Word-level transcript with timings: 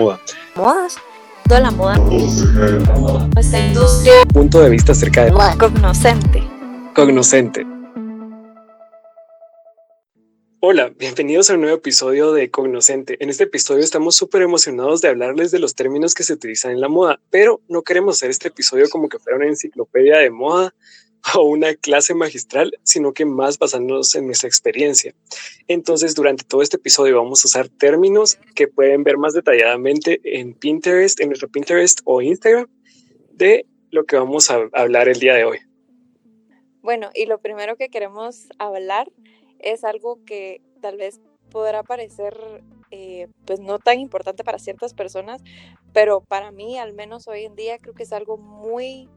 moda. 0.00 0.20
Modas. 0.56 0.96
Toda 1.46 1.60
la 1.60 1.70
moda. 1.70 1.98
Nuestra 3.34 3.66
industria. 3.66 4.12
Punto 4.32 4.60
de 4.60 4.70
vista 4.70 4.92
acerca 4.92 5.26
de 5.26 5.32
Moda. 5.32 5.56
Cognoscente. 5.58 6.42
Cognoscente. 6.94 7.66
Hola, 10.62 10.90
bienvenidos 10.98 11.50
a 11.50 11.54
un 11.54 11.62
nuevo 11.62 11.76
episodio 11.76 12.32
de 12.32 12.50
Cognoscente. 12.50 13.16
En 13.22 13.28
este 13.30 13.44
episodio 13.44 13.82
estamos 13.82 14.14
súper 14.14 14.42
emocionados 14.42 15.00
de 15.02 15.08
hablarles 15.08 15.50
de 15.50 15.58
los 15.58 15.74
términos 15.74 16.14
que 16.14 16.22
se 16.22 16.32
utilizan 16.32 16.72
en 16.72 16.80
la 16.80 16.88
moda, 16.88 17.20
pero 17.30 17.60
no 17.68 17.82
queremos 17.82 18.16
hacer 18.16 18.30
este 18.30 18.48
episodio 18.48 18.88
como 18.88 19.08
que 19.08 19.18
fuera 19.18 19.36
una 19.36 19.48
enciclopedia 19.48 20.18
de 20.18 20.30
moda 20.30 20.74
o 21.34 21.42
una 21.42 21.74
clase 21.74 22.14
magistral, 22.14 22.72
sino 22.82 23.12
que 23.12 23.24
más 23.24 23.58
basándonos 23.58 24.14
en 24.14 24.26
nuestra 24.26 24.48
experiencia. 24.48 25.14
Entonces, 25.68 26.14
durante 26.14 26.44
todo 26.44 26.62
este 26.62 26.76
episodio 26.76 27.16
vamos 27.16 27.44
a 27.44 27.48
usar 27.48 27.68
términos 27.68 28.38
que 28.54 28.68
pueden 28.68 29.04
ver 29.04 29.18
más 29.18 29.34
detalladamente 29.34 30.20
en 30.24 30.54
Pinterest, 30.54 31.20
en 31.20 31.28
nuestro 31.28 31.48
Pinterest 31.48 32.00
o 32.04 32.22
Instagram, 32.22 32.66
de 33.32 33.66
lo 33.90 34.04
que 34.04 34.16
vamos 34.16 34.50
a 34.50 34.68
hablar 34.72 35.08
el 35.08 35.18
día 35.18 35.34
de 35.34 35.44
hoy. 35.44 35.58
Bueno, 36.82 37.10
y 37.14 37.26
lo 37.26 37.38
primero 37.40 37.76
que 37.76 37.90
queremos 37.90 38.48
hablar 38.58 39.10
es 39.58 39.84
algo 39.84 40.24
que 40.24 40.62
tal 40.80 40.96
vez 40.96 41.20
podrá 41.50 41.82
parecer 41.82 42.62
eh, 42.90 43.28
pues 43.44 43.60
no 43.60 43.78
tan 43.78 44.00
importante 44.00 44.44
para 44.44 44.58
ciertas 44.58 44.94
personas, 44.94 45.42
pero 45.92 46.22
para 46.22 46.50
mí 46.50 46.78
al 46.78 46.94
menos 46.94 47.28
hoy 47.28 47.44
en 47.44 47.54
día 47.54 47.78
creo 47.78 47.94
que 47.94 48.04
es 48.04 48.12
algo 48.12 48.36
muy 48.36 49.08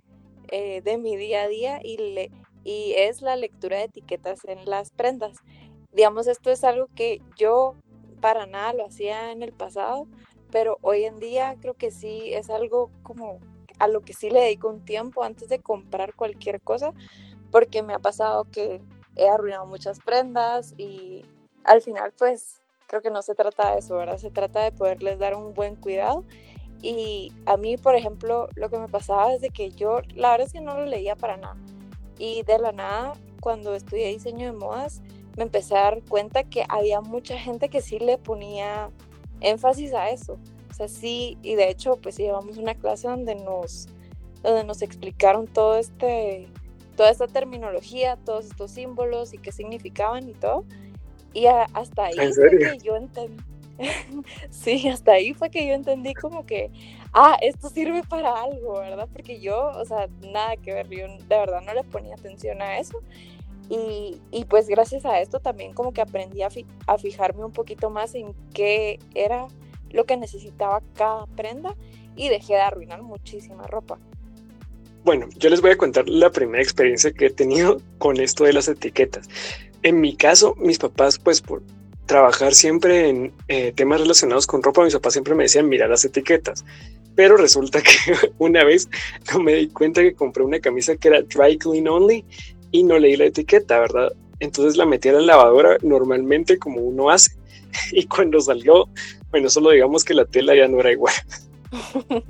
eh, 0.49 0.81
de 0.81 0.97
mi 0.97 1.15
día 1.15 1.43
a 1.43 1.47
día 1.47 1.79
y, 1.83 1.97
le, 1.97 2.31
y 2.63 2.93
es 2.97 3.21
la 3.21 3.35
lectura 3.35 3.77
de 3.77 3.83
etiquetas 3.83 4.45
en 4.45 4.65
las 4.65 4.91
prendas. 4.91 5.37
Digamos, 5.91 6.27
esto 6.27 6.51
es 6.51 6.63
algo 6.63 6.87
que 6.95 7.21
yo 7.37 7.75
para 8.21 8.45
nada 8.45 8.73
lo 8.73 8.85
hacía 8.85 9.31
en 9.31 9.43
el 9.43 9.53
pasado, 9.53 10.07
pero 10.51 10.77
hoy 10.81 11.03
en 11.03 11.19
día 11.19 11.55
creo 11.59 11.73
que 11.73 11.91
sí 11.91 12.33
es 12.33 12.49
algo 12.49 12.89
como 13.03 13.39
a 13.79 13.87
lo 13.87 14.01
que 14.01 14.13
sí 14.13 14.29
le 14.29 14.41
dedico 14.41 14.69
un 14.69 14.85
tiempo 14.85 15.23
antes 15.23 15.49
de 15.49 15.59
comprar 15.59 16.13
cualquier 16.13 16.61
cosa, 16.61 16.93
porque 17.51 17.83
me 17.83 17.93
ha 17.93 17.99
pasado 17.99 18.45
que 18.45 18.81
he 19.15 19.27
arruinado 19.27 19.65
muchas 19.65 19.99
prendas 19.99 20.73
y 20.77 21.25
al 21.63 21.81
final 21.81 22.13
pues 22.17 22.61
creo 22.87 23.01
que 23.01 23.09
no 23.09 23.21
se 23.21 23.35
trata 23.35 23.73
de 23.73 23.79
eso, 23.79 23.95
¿verdad? 23.95 24.17
Se 24.17 24.31
trata 24.31 24.61
de 24.61 24.71
poderles 24.71 25.19
dar 25.19 25.35
un 25.35 25.53
buen 25.53 25.75
cuidado 25.75 26.23
y 26.83 27.31
a 27.45 27.55
mí, 27.55 27.77
por 27.77 27.95
ejemplo, 27.95 28.49
lo 28.55 28.69
que 28.69 28.77
me 28.77 28.89
pasaba 28.89 29.33
es 29.33 29.39
de 29.39 29.51
que 29.51 29.71
yo, 29.71 30.01
la 30.15 30.31
verdad 30.31 30.47
es 30.47 30.53
que 30.53 30.59
no 30.59 30.77
lo 30.77 30.85
leía 30.85 31.15
para 31.15 31.37
nada. 31.37 31.55
Y 32.19 32.43
de 32.43 32.59
la 32.59 32.73
nada, 32.73 33.13
cuando 33.39 33.73
estudié 33.73 34.09
diseño 34.09 34.47
de 34.47 34.51
modas, 34.51 35.01
me 35.37 35.43
empecé 35.43 35.77
a 35.77 35.83
dar 35.83 36.03
cuenta 36.03 36.43
que 36.43 36.65
había 36.67 36.99
mucha 36.99 37.37
gente 37.37 37.69
que 37.69 37.81
sí 37.81 37.99
le 37.99 38.17
ponía 38.17 38.89
énfasis 39.39 39.93
a 39.93 40.09
eso. 40.09 40.37
O 40.69 40.73
sea, 40.73 40.89
sí, 40.89 41.37
y 41.41 41.55
de 41.55 41.69
hecho, 41.69 41.95
pues 41.95 42.17
llevamos 42.17 42.57
una 42.57 42.75
clase 42.75 43.07
donde 43.07 43.35
nos, 43.35 43.87
donde 44.41 44.65
nos 44.65 44.81
explicaron 44.81 45.47
todo 45.47 45.77
este, 45.77 46.49
toda 46.97 47.11
esta 47.11 47.27
terminología, 47.27 48.17
todos 48.25 48.45
estos 48.45 48.71
símbolos 48.71 49.33
y 49.33 49.37
qué 49.37 49.53
significaban 49.53 50.27
y 50.27 50.33
todo. 50.33 50.65
Y 51.33 51.45
hasta 51.45 52.05
ahí 52.05 52.33
fue 52.33 52.49
que 52.57 52.77
yo 52.83 52.97
entendí 52.97 53.52
sí, 54.49 54.87
hasta 54.87 55.13
ahí 55.13 55.33
fue 55.33 55.49
que 55.49 55.67
yo 55.67 55.73
entendí 55.73 56.13
como 56.13 56.45
que, 56.45 56.71
ah, 57.13 57.37
esto 57.41 57.69
sirve 57.69 58.03
para 58.03 58.41
algo, 58.41 58.79
¿verdad? 58.79 59.07
Porque 59.11 59.39
yo, 59.39 59.69
o 59.69 59.85
sea, 59.85 60.07
nada 60.21 60.55
que 60.57 60.73
ver, 60.73 60.87
de 60.89 61.17
verdad 61.29 61.61
no 61.61 61.73
le 61.73 61.83
ponía 61.83 62.15
atención 62.15 62.61
a 62.61 62.77
eso. 62.79 62.99
Y, 63.69 64.21
y 64.31 64.45
pues 64.45 64.67
gracias 64.67 65.05
a 65.05 65.21
esto 65.21 65.39
también 65.39 65.73
como 65.73 65.93
que 65.93 66.01
aprendí 66.01 66.41
a, 66.41 66.49
a 66.87 66.97
fijarme 66.97 67.45
un 67.45 67.53
poquito 67.53 67.89
más 67.89 68.13
en 68.13 68.35
qué 68.53 68.99
era 69.15 69.47
lo 69.89 70.05
que 70.05 70.17
necesitaba 70.17 70.81
cada 70.95 71.25
prenda 71.27 71.75
y 72.15 72.29
dejé 72.29 72.53
de 72.53 72.61
arruinar 72.61 73.01
muchísima 73.01 73.65
ropa. 73.67 73.97
Bueno, 75.05 75.27
yo 75.37 75.49
les 75.49 75.61
voy 75.61 75.71
a 75.71 75.77
contar 75.77 76.07
la 76.07 76.29
primera 76.29 76.61
experiencia 76.63 77.11
que 77.11 77.27
he 77.27 77.29
tenido 77.29 77.77
con 77.97 78.19
esto 78.19 78.45
de 78.45 78.53
las 78.53 78.67
etiquetas. 78.67 79.27
En 79.81 79.99
mi 79.99 80.15
caso, 80.15 80.55
mis 80.59 80.79
papás, 80.79 81.19
pues 81.19 81.41
por, 81.41 81.61
trabajar 82.05 82.53
siempre 82.53 83.09
en 83.09 83.33
eh, 83.47 83.71
temas 83.73 84.01
relacionados 84.01 84.47
con 84.47 84.61
ropa, 84.61 84.83
mis 84.83 84.93
papás 84.93 85.13
siempre 85.13 85.35
me 85.35 85.43
decían 85.43 85.69
mirar 85.69 85.89
las 85.89 86.05
etiquetas. 86.05 86.65
Pero 87.15 87.37
resulta 87.37 87.81
que 87.81 87.91
una 88.39 88.63
vez 88.63 88.89
no 89.31 89.39
me 89.39 89.53
di 89.53 89.67
cuenta 89.67 90.01
que 90.01 90.13
compré 90.13 90.43
una 90.43 90.59
camisa 90.59 90.95
que 90.95 91.07
era 91.09 91.21
dry 91.21 91.57
clean 91.57 91.87
only 91.87 92.25
y 92.71 92.83
no 92.83 92.97
leí 92.97 93.15
la 93.15 93.25
etiqueta, 93.25 93.79
¿verdad? 93.79 94.11
Entonces 94.39 94.77
la 94.77 94.85
metí 94.85 95.09
a 95.09 95.13
la 95.13 95.21
lavadora 95.21 95.77
normalmente 95.81 96.57
como 96.57 96.81
uno 96.81 97.09
hace. 97.09 97.31
Y 97.91 98.05
cuando 98.05 98.39
salió, 98.39 98.87
bueno, 99.31 99.49
solo 99.49 99.71
digamos 99.71 100.03
que 100.03 100.13
la 100.13 100.25
tela 100.25 100.55
ya 100.55 100.67
no 100.67 100.79
era 100.79 100.91
igual. 100.91 101.13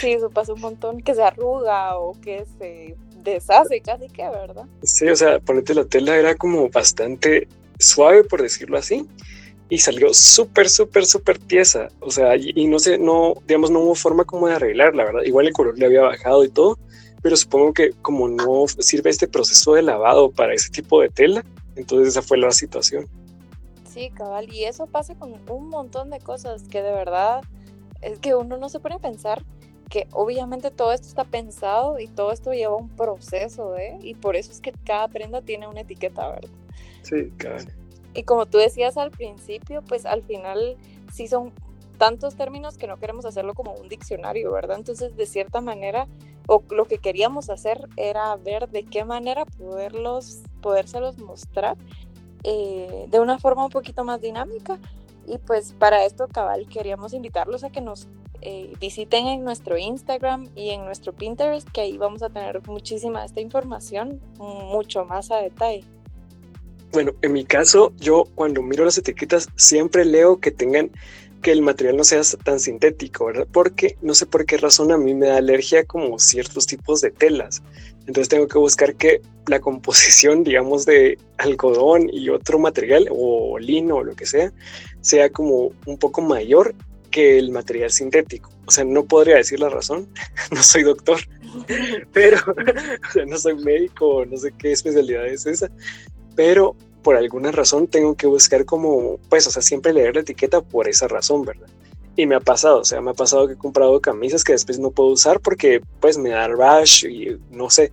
Sí, 0.00 0.10
eso 0.10 0.30
pasa 0.30 0.52
un 0.52 0.60
montón, 0.60 1.00
que 1.00 1.14
se 1.14 1.22
arruga 1.22 1.96
o 1.96 2.20
que 2.20 2.44
se 2.58 2.96
deshace 3.22 3.80
casi 3.80 4.08
que, 4.08 4.28
¿verdad? 4.28 4.64
Sí, 4.82 5.08
o 5.08 5.14
sea, 5.14 5.38
ponete 5.38 5.74
la 5.74 5.84
tela 5.84 6.16
era 6.16 6.34
como 6.34 6.68
bastante 6.70 7.46
suave, 7.78 8.24
por 8.24 8.42
decirlo 8.42 8.78
así, 8.78 9.06
y 9.68 9.78
salió 9.78 10.12
súper, 10.14 10.68
súper, 10.68 11.06
súper 11.06 11.38
pieza. 11.40 11.88
O 12.00 12.10
sea, 12.10 12.36
y, 12.36 12.66
no 12.66 12.78
sé, 12.78 12.98
no, 12.98 13.34
digamos, 13.46 13.70
no 13.70 13.80
hubo 13.80 13.94
forma 13.94 14.24
como 14.24 14.48
de 14.48 14.54
arreglarla, 14.54 15.04
¿verdad? 15.04 15.22
Igual 15.24 15.46
el 15.46 15.52
color 15.52 15.78
le 15.78 15.86
había 15.86 16.02
bajado 16.02 16.44
y 16.44 16.48
todo, 16.48 16.78
pero 17.22 17.36
supongo 17.36 17.72
que 17.72 17.90
como 18.02 18.28
no 18.28 18.66
sirve 18.68 19.10
este 19.10 19.28
proceso 19.28 19.74
de 19.74 19.82
lavado 19.82 20.30
para 20.30 20.54
ese 20.54 20.70
tipo 20.70 21.00
de 21.00 21.08
tela, 21.08 21.44
entonces 21.74 22.08
esa 22.08 22.22
fue 22.22 22.38
la 22.38 22.52
situación. 22.52 23.06
Sí, 23.92 24.10
cabal, 24.10 24.52
y 24.52 24.64
eso 24.64 24.86
pasa 24.86 25.14
con 25.14 25.34
un 25.48 25.68
montón 25.68 26.10
de 26.10 26.18
cosas 26.20 26.64
que 26.64 26.82
de 26.82 26.92
verdad 26.92 27.42
es 28.02 28.18
que 28.18 28.34
uno 28.34 28.58
no 28.58 28.68
se 28.68 28.78
pone 28.78 28.96
a 28.96 28.98
pensar 28.98 29.42
que 29.88 30.06
obviamente 30.12 30.70
todo 30.70 30.92
esto 30.92 31.06
está 31.08 31.24
pensado 31.24 31.98
y 31.98 32.08
todo 32.08 32.32
esto 32.32 32.52
lleva 32.52 32.76
un 32.76 32.88
proceso, 32.88 33.76
¿eh? 33.76 33.98
Y 34.02 34.14
por 34.14 34.36
eso 34.36 34.50
es 34.50 34.60
que 34.60 34.72
cada 34.84 35.08
prenda 35.08 35.42
tiene 35.42 35.68
una 35.68 35.82
etiqueta, 35.82 36.28
¿verdad? 36.28 36.50
Sí, 37.06 37.30
claro. 37.36 37.64
Y 38.14 38.24
como 38.24 38.46
tú 38.46 38.58
decías 38.58 38.96
al 38.96 39.12
principio, 39.12 39.82
pues 39.82 40.06
al 40.06 40.22
final 40.22 40.76
sí 41.12 41.28
son 41.28 41.52
tantos 41.98 42.34
términos 42.34 42.76
que 42.76 42.88
no 42.88 42.96
queremos 42.96 43.24
hacerlo 43.24 43.54
como 43.54 43.74
un 43.74 43.88
diccionario, 43.88 44.50
¿verdad? 44.50 44.78
Entonces, 44.78 45.16
de 45.16 45.26
cierta 45.26 45.60
manera, 45.60 46.08
o 46.48 46.64
lo 46.70 46.86
que 46.86 46.98
queríamos 46.98 47.48
hacer 47.48 47.88
era 47.96 48.34
ver 48.36 48.68
de 48.68 48.84
qué 48.84 49.04
manera 49.04 49.44
poderlos, 49.44 50.42
podérselos 50.60 51.18
mostrar 51.18 51.76
eh, 52.42 53.06
de 53.08 53.20
una 53.20 53.38
forma 53.38 53.64
un 53.64 53.70
poquito 53.70 54.02
más 54.02 54.20
dinámica. 54.20 54.78
Y 55.28 55.38
pues 55.38 55.74
para 55.78 56.04
esto, 56.04 56.26
cabal, 56.26 56.66
queríamos 56.66 57.12
invitarlos 57.12 57.62
a 57.62 57.70
que 57.70 57.80
nos 57.80 58.08
eh, 58.42 58.72
visiten 58.80 59.28
en 59.28 59.44
nuestro 59.44 59.78
Instagram 59.78 60.48
y 60.56 60.70
en 60.70 60.84
nuestro 60.84 61.12
Pinterest, 61.12 61.68
que 61.70 61.82
ahí 61.82 61.98
vamos 61.98 62.22
a 62.22 62.30
tener 62.30 62.66
muchísima 62.66 63.24
esta 63.24 63.40
información, 63.40 64.20
mucho 64.38 65.04
más 65.04 65.30
a 65.30 65.36
detalle. 65.36 65.84
Bueno, 66.92 67.14
en 67.22 67.32
mi 67.32 67.44
caso, 67.44 67.92
yo 67.98 68.24
cuando 68.34 68.62
miro 68.62 68.84
las 68.84 68.98
etiquetas 68.98 69.48
siempre 69.56 70.04
leo 70.04 70.40
que 70.40 70.50
tengan 70.50 70.90
que 71.42 71.52
el 71.52 71.62
material 71.62 71.96
no 71.96 72.04
sea 72.04 72.22
tan 72.42 72.58
sintético, 72.58 73.26
¿verdad? 73.26 73.46
Porque 73.52 73.96
no 74.02 74.14
sé 74.14 74.26
por 74.26 74.46
qué 74.46 74.56
razón 74.56 74.90
a 74.90 74.98
mí 74.98 75.14
me 75.14 75.28
da 75.28 75.36
alergia 75.36 75.84
como 75.84 76.18
ciertos 76.18 76.66
tipos 76.66 77.00
de 77.00 77.10
telas. 77.10 77.62
Entonces 78.06 78.28
tengo 78.28 78.48
que 78.48 78.58
buscar 78.58 78.94
que 78.96 79.20
la 79.46 79.60
composición, 79.66 80.42
digamos, 80.42 80.86
de 80.86 81.18
algodón 81.38 82.08
y 82.12 82.30
otro 82.30 82.58
material 82.58 83.08
o 83.10 83.58
lino 83.58 83.96
o 83.96 84.04
lo 84.04 84.16
que 84.16 84.26
sea, 84.26 84.52
sea 85.00 85.30
como 85.30 85.72
un 85.86 85.98
poco 85.98 86.20
mayor 86.20 86.74
que 87.10 87.38
el 87.38 87.50
material 87.50 87.90
sintético. 87.90 88.50
O 88.66 88.70
sea, 88.70 88.84
no 88.84 89.04
podría 89.04 89.36
decir 89.36 89.60
la 89.60 89.68
razón, 89.68 90.08
no 90.50 90.62
soy 90.62 90.82
doctor, 90.82 91.20
pero 92.12 92.38
o 92.38 93.12
sea, 93.12 93.24
no 93.24 93.38
soy 93.38 93.54
médico, 93.56 94.24
no 94.26 94.36
sé 94.36 94.52
qué 94.58 94.72
especialidad 94.72 95.26
es 95.26 95.46
esa, 95.46 95.70
pero 96.36 96.76
por 97.02 97.16
alguna 97.16 97.50
razón 97.50 97.86
tengo 97.86 98.16
que 98.16 98.26
buscar 98.26 98.64
como, 98.64 99.18
pues, 99.28 99.46
o 99.46 99.50
sea, 99.50 99.62
siempre 99.62 99.92
leer 99.92 100.14
la 100.14 100.20
etiqueta 100.22 100.60
por 100.60 100.88
esa 100.88 101.08
razón, 101.08 101.44
¿verdad? 101.44 101.68
Y 102.16 102.26
me 102.26 102.34
ha 102.34 102.40
pasado, 102.40 102.80
o 102.80 102.84
sea, 102.84 103.00
me 103.00 103.10
ha 103.10 103.14
pasado 103.14 103.46
que 103.46 103.52
he 103.52 103.58
comprado 103.58 104.00
camisas 104.00 104.42
que 104.42 104.52
después 104.52 104.78
no 104.78 104.90
puedo 104.90 105.10
usar 105.10 105.38
porque 105.40 105.82
pues 106.00 106.16
me 106.16 106.30
da 106.30 106.48
rash 106.48 107.04
y 107.04 107.36
no 107.50 107.68
sé. 107.68 107.92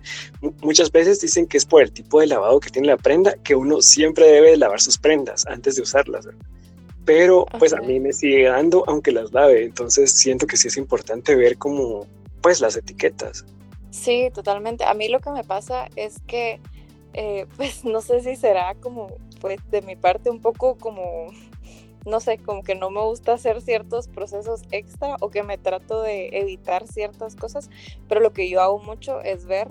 muchas 0.62 0.90
veces 0.90 1.20
dicen 1.20 1.46
que 1.46 1.58
es 1.58 1.66
por 1.66 1.82
el 1.82 1.92
tipo 1.92 2.20
de 2.20 2.26
lavado 2.26 2.58
que 2.58 2.70
tiene 2.70 2.88
la 2.88 2.96
prenda, 2.96 3.34
que 3.44 3.54
uno 3.54 3.82
siempre 3.82 4.26
debe 4.26 4.56
lavar 4.56 4.80
sus 4.80 4.96
prendas 4.96 5.46
antes 5.46 5.76
de 5.76 5.82
usarlas, 5.82 6.24
¿verdad? 6.26 6.40
Pero 7.04 7.46
pues 7.58 7.74
a 7.74 7.80
mí 7.82 8.00
me 8.00 8.14
sigue 8.14 8.44
dando 8.44 8.82
aunque 8.86 9.12
las 9.12 9.32
lave, 9.32 9.64
entonces 9.64 10.10
siento 10.10 10.46
que 10.46 10.56
sí 10.56 10.68
es 10.68 10.76
importante 10.78 11.36
ver 11.36 11.58
como 11.58 12.06
pues 12.40 12.60
las 12.60 12.76
etiquetas. 12.76 13.44
Sí, 13.90 14.30
totalmente. 14.34 14.84
A 14.84 14.94
mí 14.94 15.08
lo 15.08 15.20
que 15.20 15.30
me 15.30 15.44
pasa 15.44 15.86
es 15.94 16.16
que 16.26 16.60
eh, 17.14 17.46
pues 17.56 17.84
no 17.84 18.00
sé 18.00 18.20
si 18.20 18.36
será 18.36 18.74
como, 18.74 19.08
pues 19.40 19.58
de 19.70 19.82
mi 19.82 19.96
parte 19.96 20.30
un 20.30 20.40
poco 20.40 20.76
como, 20.76 21.28
no 22.04 22.20
sé, 22.20 22.38
como 22.38 22.62
que 22.62 22.74
no 22.74 22.90
me 22.90 23.00
gusta 23.02 23.32
hacer 23.32 23.62
ciertos 23.62 24.08
procesos 24.08 24.62
extra 24.70 25.16
o 25.20 25.30
que 25.30 25.42
me 25.42 25.56
trato 25.56 26.02
de 26.02 26.28
evitar 26.32 26.86
ciertas 26.86 27.36
cosas, 27.36 27.70
pero 28.08 28.20
lo 28.20 28.32
que 28.32 28.50
yo 28.50 28.60
hago 28.60 28.78
mucho 28.78 29.20
es 29.20 29.46
ver 29.46 29.68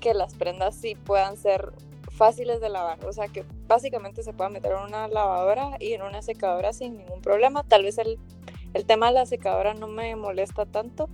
que 0.00 0.14
las 0.14 0.34
prendas 0.34 0.74
sí 0.76 0.94
puedan 0.94 1.36
ser 1.36 1.72
fáciles 2.10 2.60
de 2.60 2.68
lavar, 2.68 3.04
o 3.06 3.12
sea 3.12 3.28
que 3.28 3.44
básicamente 3.66 4.22
se 4.22 4.34
puedan 4.34 4.52
meter 4.52 4.72
en 4.72 4.84
una 4.84 5.08
lavadora 5.08 5.76
y 5.80 5.94
en 5.94 6.02
una 6.02 6.20
secadora 6.20 6.72
sin 6.72 6.98
ningún 6.98 7.22
problema, 7.22 7.64
tal 7.64 7.84
vez 7.84 7.96
el, 7.96 8.18
el 8.74 8.84
tema 8.84 9.06
de 9.06 9.14
la 9.14 9.26
secadora 9.26 9.72
no 9.72 9.88
me 9.88 10.14
molesta 10.14 10.66
tanto, 10.66 11.08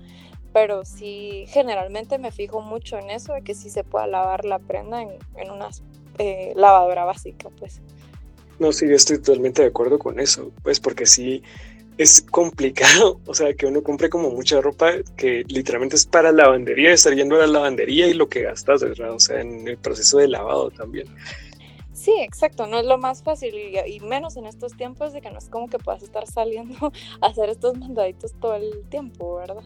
pero 0.53 0.85
sí 0.85 1.45
generalmente 1.49 2.19
me 2.19 2.33
fijo 2.33 2.61
mucho 2.61 2.99
en 2.99 3.11
eso, 3.11 3.35
de 3.35 3.43
que 3.43 3.55
sí 3.55 3.71
se 3.71 3.85
pueda 3.85 4.06
lavar 4.06 4.45
la 4.45 4.59
prenda 4.59 5.03
en, 5.03 5.11
en 5.37 5.50
una 5.50 5.69
eh, 6.19 6.53
lavadora 6.56 7.05
básica, 7.05 7.49
pues. 7.59 7.81
No, 8.59 8.73
sí, 8.73 8.89
yo 8.89 8.97
estoy 8.97 9.19
totalmente 9.19 9.62
de 9.62 9.69
acuerdo 9.69 9.99
con 9.99 10.19
eso, 10.19 10.50
pues 10.62 10.81
porque 10.81 11.06
sí 11.06 11.43
es 11.99 12.23
complicado, 12.23 13.21
o 13.27 13.35
sea, 13.35 13.53
que 13.55 13.67
uno 13.67 13.83
compre 13.83 14.09
como 14.09 14.31
mucha 14.31 14.61
ropa 14.61 14.93
que 15.17 15.45
literalmente 15.49 15.97
es 15.97 16.06
para 16.06 16.33
lavandería, 16.33 16.93
estar 16.93 17.15
yendo 17.15 17.37
a 17.37 17.41
la 17.41 17.47
lavandería 17.47 18.06
y 18.06 18.15
lo 18.15 18.29
que 18.29 18.43
gastas, 18.43 18.83
¿verdad? 18.83 19.12
O 19.12 19.21
sea, 19.21 19.41
en 19.41 19.69
el 19.69 19.77
proceso 19.79 20.19
de 20.19 20.29
lavado 20.29 20.71
también. 20.71 21.06
Sí, 21.93 22.15
exacto, 22.21 22.69
no 22.69 22.79
es 22.79 22.87
lo 22.87 22.97
más 22.97 23.25
fácil 23.25 23.55
y, 23.87 24.01
menos 24.01 24.37
en 24.37 24.47
estos 24.47 24.77
tiempos 24.77 25.12
de 25.12 25.21
que 25.21 25.31
no 25.31 25.39
es 25.39 25.49
como 25.49 25.69
que 25.69 25.79
puedas 25.79 26.03
estar 26.03 26.27
saliendo 26.29 26.93
a 27.21 27.27
hacer 27.27 27.51
estos 27.51 27.77
mandaditos 27.77 28.33
todo 28.41 28.55
el 28.55 28.85
tiempo, 28.89 29.37
¿verdad? 29.37 29.65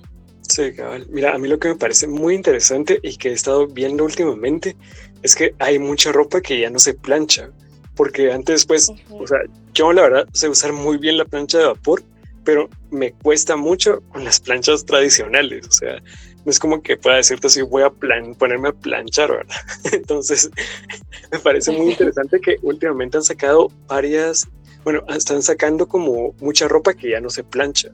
Sí, 0.53 0.71
cabal. 0.75 1.07
Mira, 1.09 1.35
a 1.35 1.39
mí 1.39 1.49
lo 1.49 1.59
que 1.59 1.69
me 1.69 1.77
parece 1.77 2.07
muy 2.07 2.35
interesante 2.35 3.01
y 3.03 3.17
que 3.17 3.31
he 3.31 3.33
estado 3.33 3.67
viendo 3.67 4.05
últimamente 4.05 4.77
es 5.23 5.35
que 5.35 5.55
hay 5.59 5.79
mucha 5.79 6.13
ropa 6.13 6.43
que 6.43 6.61
ya 6.61 6.69
no 6.69 6.79
se 6.79 6.93
plancha, 6.93 7.49
porque 7.97 8.31
antes 8.31 8.67
pues, 8.67 8.93
o 9.09 9.27
sea, 9.27 9.39
yo 9.73 9.95
la 9.95 10.03
verdad 10.03 10.29
sé 10.35 10.51
usar 10.51 10.75
muy 10.75 10.99
bien 10.99 11.17
la 11.17 11.25
plancha 11.25 11.57
de 11.57 11.65
vapor, 11.65 12.03
pero 12.45 12.69
me 12.91 13.13
cuesta 13.13 13.57
mucho 13.57 14.03
con 14.11 14.25
las 14.25 14.41
planchas 14.41 14.85
tradicionales, 14.85 15.67
o 15.69 15.73
sea, 15.73 16.03
no 16.45 16.51
es 16.51 16.59
como 16.59 16.83
que 16.83 16.99
pueda 16.99 17.17
decirte 17.17 17.47
así, 17.47 17.63
voy 17.63 17.85
a 17.85 17.89
plan 17.89 18.35
ponerme 18.35 18.69
a 18.69 18.73
planchar, 18.73 19.31
¿verdad? 19.31 19.57
Entonces, 19.91 20.51
me 21.33 21.39
parece 21.39 21.73
muy 21.73 21.93
interesante 21.93 22.39
que 22.43 22.59
últimamente 22.61 23.17
han 23.17 23.25
sacado 23.25 23.73
varias, 23.87 24.47
bueno, 24.85 25.03
están 25.09 25.43
sacando 25.43 25.89
como 25.89 26.35
mucha 26.43 26.69
ropa 26.69 26.93
que 26.93 27.09
ya 27.09 27.23
no 27.23 27.31
se 27.31 27.43
plancha. 27.43 27.91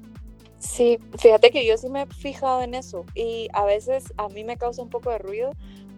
Sí, 0.58 0.99
fíjate 1.19 1.50
que 1.50 1.64
yo 1.66 1.76
sí 1.78 1.88
me 1.88 2.02
he 2.02 2.06
fijado 2.06 2.62
en 2.62 2.75
eso 2.75 3.05
y 3.14 3.49
a 3.52 3.64
veces 3.64 4.12
a 4.16 4.28
mí 4.28 4.43
me 4.44 4.56
causa 4.56 4.82
un 4.82 4.90
poco 4.90 5.10
de 5.10 5.19
ruido 5.19 5.52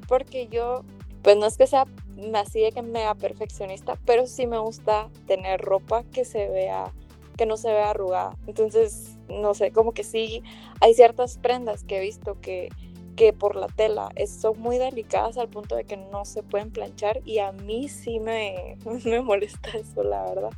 porque 0.06 0.48
yo, 0.48 0.84
pues 1.22 1.36
no 1.36 1.46
es 1.46 1.56
que 1.56 1.66
sea 1.66 1.86
así 2.34 2.60
de 2.60 2.72
que 2.72 2.82
mega 2.82 3.14
perfeccionista, 3.14 3.96
pero 4.04 4.26
sí 4.26 4.46
me 4.46 4.58
gusta 4.58 5.08
tener 5.26 5.60
ropa 5.62 6.04
que 6.12 6.24
se 6.26 6.48
vea, 6.48 6.92
que 7.38 7.46
no 7.46 7.56
se 7.56 7.68
vea 7.72 7.90
arrugada. 7.90 8.36
Entonces, 8.46 9.16
no 9.28 9.54
sé, 9.54 9.72
como 9.72 9.92
que 9.92 10.04
sí, 10.04 10.42
hay 10.80 10.92
ciertas 10.94 11.38
prendas 11.38 11.84
que 11.84 11.96
he 11.96 12.00
visto 12.00 12.38
que, 12.42 12.68
que 13.16 13.32
por 13.32 13.56
la 13.56 13.68
tela 13.68 14.10
son 14.26 14.60
muy 14.60 14.76
delicadas 14.76 15.38
al 15.38 15.48
punto 15.48 15.74
de 15.76 15.84
que 15.84 15.96
no 15.96 16.26
se 16.26 16.42
pueden 16.42 16.70
planchar 16.70 17.20
y 17.24 17.38
a 17.38 17.52
mí 17.52 17.88
sí 17.88 18.20
me, 18.20 18.76
me 19.06 19.22
molesta 19.22 19.70
eso, 19.78 20.02
la 20.02 20.22
verdad. 20.24 20.50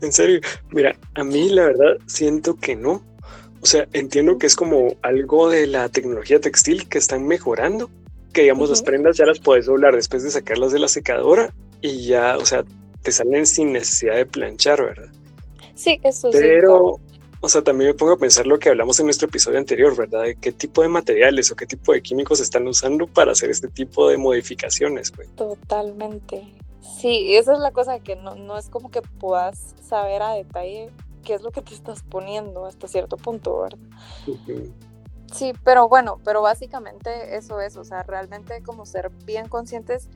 En 0.00 0.12
serio, 0.12 0.40
mira, 0.70 0.96
a 1.14 1.24
mí 1.24 1.48
la 1.48 1.64
verdad 1.64 1.96
siento 2.06 2.56
que 2.56 2.76
no. 2.76 3.02
O 3.62 3.66
sea, 3.66 3.88
entiendo 3.92 4.38
que 4.38 4.46
es 4.46 4.54
como 4.54 4.96
algo 5.02 5.50
de 5.50 5.66
la 5.66 5.88
tecnología 5.88 6.40
textil 6.40 6.88
que 6.88 6.98
están 6.98 7.26
mejorando, 7.26 7.90
que 8.32 8.42
digamos 8.42 8.70
las 8.70 8.82
prendas 8.82 9.16
ya 9.16 9.24
las 9.24 9.40
puedes 9.40 9.66
doblar 9.66 9.96
después 9.96 10.22
de 10.22 10.30
sacarlas 10.30 10.72
de 10.72 10.78
la 10.78 10.88
secadora 10.88 11.52
y 11.80 12.06
ya, 12.06 12.36
o 12.36 12.44
sea, 12.44 12.64
te 13.02 13.10
salen 13.12 13.46
sin 13.46 13.72
necesidad 13.72 14.16
de 14.16 14.26
planchar, 14.26 14.82
¿verdad? 14.82 15.08
Sí, 15.74 15.98
eso 16.02 16.30
sí. 16.30 16.38
Pero, 16.40 17.00
o 17.40 17.48
sea, 17.48 17.62
también 17.62 17.90
me 17.90 17.94
pongo 17.94 18.12
a 18.12 18.18
pensar 18.18 18.46
lo 18.46 18.58
que 18.58 18.68
hablamos 18.68 18.98
en 19.00 19.06
nuestro 19.06 19.28
episodio 19.28 19.58
anterior, 19.58 19.96
¿verdad? 19.96 20.24
De 20.24 20.36
qué 20.36 20.52
tipo 20.52 20.82
de 20.82 20.88
materiales 20.88 21.50
o 21.50 21.56
qué 21.56 21.66
tipo 21.66 21.92
de 21.92 22.02
químicos 22.02 22.40
están 22.40 22.66
usando 22.66 23.06
para 23.06 23.32
hacer 23.32 23.50
este 23.50 23.68
tipo 23.68 24.08
de 24.08 24.16
modificaciones, 24.16 25.12
güey. 25.12 25.28
Totalmente. 25.36 26.42
Sí, 26.98 27.36
esa 27.36 27.52
es 27.52 27.58
la 27.58 27.72
cosa 27.72 27.98
que 28.00 28.16
no, 28.16 28.34
no 28.34 28.56
es 28.56 28.68
como 28.68 28.90
que 28.90 29.02
puedas 29.02 29.74
saber 29.82 30.22
a 30.22 30.32
detalle 30.32 30.90
qué 31.24 31.34
es 31.34 31.42
lo 31.42 31.50
que 31.50 31.62
te 31.62 31.74
estás 31.74 32.02
poniendo 32.02 32.66
hasta 32.66 32.88
cierto 32.88 33.16
punto, 33.16 33.60
¿verdad? 33.60 33.78
Sí, 35.32 35.52
pero 35.64 35.88
bueno, 35.88 36.20
pero 36.24 36.40
básicamente 36.40 37.36
eso 37.36 37.60
es, 37.60 37.76
o 37.76 37.84
sea, 37.84 38.04
realmente 38.04 38.62
como 38.62 38.86
ser 38.86 39.10
bien 39.24 39.48
conscientes 39.48 40.08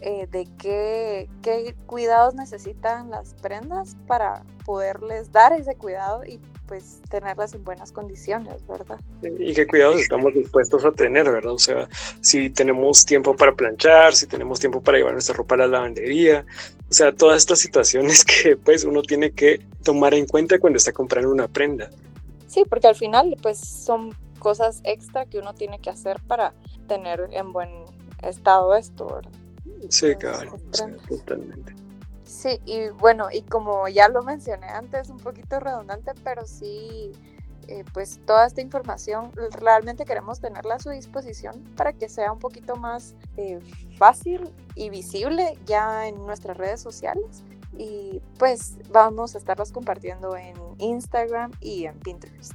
eh, 0.00 0.26
de 0.30 0.46
qué, 0.58 1.28
qué 1.42 1.74
cuidados 1.86 2.34
necesitan 2.34 3.10
las 3.10 3.34
prendas 3.34 3.96
para 4.06 4.44
poderles 4.64 5.32
dar 5.32 5.52
ese 5.52 5.74
cuidado 5.74 6.24
y 6.24 6.38
pues 6.66 7.00
tenerlas 7.08 7.54
en 7.54 7.64
buenas 7.64 7.92
condiciones, 7.92 8.66
¿verdad? 8.66 8.98
Y 9.22 9.54
qué 9.54 9.66
cuidados 9.66 10.00
estamos 10.00 10.34
dispuestos 10.34 10.84
a 10.84 10.92
tener, 10.92 11.30
¿verdad? 11.30 11.52
O 11.52 11.58
sea, 11.58 11.88
si 12.20 12.50
tenemos 12.50 13.06
tiempo 13.06 13.34
para 13.34 13.54
planchar, 13.54 14.14
si 14.14 14.26
tenemos 14.26 14.60
tiempo 14.60 14.82
para 14.82 14.98
llevar 14.98 15.12
nuestra 15.12 15.34
ropa 15.34 15.54
a 15.54 15.58
la 15.58 15.66
lavandería, 15.68 16.44
o 16.90 16.92
sea, 16.92 17.12
todas 17.12 17.38
estas 17.38 17.60
situaciones 17.60 18.24
que 18.24 18.56
pues 18.56 18.84
uno 18.84 19.02
tiene 19.02 19.30
que 19.30 19.60
tomar 19.82 20.14
en 20.14 20.26
cuenta 20.26 20.58
cuando 20.58 20.76
está 20.76 20.92
comprando 20.92 21.30
una 21.30 21.48
prenda. 21.48 21.90
Sí, 22.48 22.64
porque 22.68 22.88
al 22.88 22.96
final 22.96 23.36
pues 23.40 23.58
son 23.58 24.14
cosas 24.38 24.80
extra 24.84 25.26
que 25.26 25.38
uno 25.38 25.54
tiene 25.54 25.78
que 25.78 25.90
hacer 25.90 26.20
para 26.26 26.52
tener 26.86 27.28
en 27.32 27.52
buen 27.52 27.70
estado 28.22 28.74
esto, 28.74 29.06
¿verdad? 29.06 29.45
Sí, 29.88 30.14
claro, 30.16 30.58
totalmente. 31.08 31.74
Sí, 32.24 32.60
y 32.64 32.88
bueno, 32.88 33.28
y 33.32 33.42
como 33.42 33.88
ya 33.88 34.08
lo 34.08 34.22
mencioné 34.22 34.66
antes, 34.66 35.08
un 35.10 35.18
poquito 35.18 35.60
redundante, 35.60 36.12
pero 36.24 36.44
sí, 36.44 37.12
eh, 37.68 37.84
pues 37.92 38.20
toda 38.26 38.46
esta 38.46 38.60
información 38.60 39.30
realmente 39.60 40.04
queremos 40.04 40.40
tenerla 40.40 40.74
a 40.74 40.78
su 40.78 40.90
disposición 40.90 41.62
para 41.76 41.92
que 41.92 42.08
sea 42.08 42.32
un 42.32 42.38
poquito 42.38 42.76
más 42.76 43.14
eh, 43.36 43.60
fácil 43.96 44.40
y 44.74 44.90
visible 44.90 45.58
ya 45.66 46.08
en 46.08 46.16
nuestras 46.26 46.56
redes 46.56 46.80
sociales. 46.80 47.44
Y 47.78 48.22
pues 48.38 48.76
vamos 48.90 49.34
a 49.34 49.38
estarlas 49.38 49.70
compartiendo 49.70 50.36
en 50.36 50.54
Instagram 50.78 51.52
y 51.60 51.86
en 51.86 51.98
Pinterest. 52.00 52.52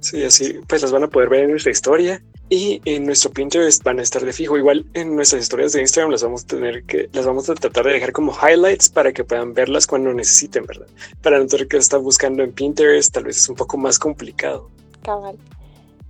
Sí, 0.00 0.24
así 0.24 0.60
pues 0.66 0.82
las 0.82 0.92
van 0.92 1.04
a 1.04 1.08
poder 1.08 1.28
ver 1.28 1.44
en 1.44 1.50
nuestra 1.50 1.70
historia 1.70 2.22
y 2.52 2.82
en 2.84 3.06
nuestro 3.06 3.30
Pinterest 3.30 3.82
van 3.82 3.98
a 3.98 4.02
estar 4.02 4.22
de 4.22 4.30
fijo. 4.30 4.58
Igual 4.58 4.84
en 4.92 5.16
nuestras 5.16 5.40
historias 5.40 5.72
de 5.72 5.80
Instagram 5.80 6.10
las 6.10 6.22
vamos 6.22 6.44
a 6.44 6.48
tener 6.48 6.84
que, 6.84 7.08
las 7.14 7.24
vamos 7.24 7.48
a 7.48 7.54
tratar 7.54 7.86
de 7.86 7.94
dejar 7.94 8.12
como 8.12 8.30
highlights 8.30 8.90
para 8.90 9.10
que 9.10 9.24
puedan 9.24 9.54
verlas 9.54 9.86
cuando 9.86 10.12
necesiten, 10.12 10.66
¿verdad? 10.66 10.86
Para 11.22 11.38
no 11.38 11.46
tener 11.46 11.66
que 11.66 11.78
estar 11.78 11.98
buscando 12.00 12.42
en 12.42 12.52
Pinterest, 12.52 13.10
tal 13.10 13.24
vez 13.24 13.38
es 13.38 13.48
un 13.48 13.56
poco 13.56 13.78
más 13.78 13.98
complicado. 13.98 14.68
Cabal. 15.02 15.38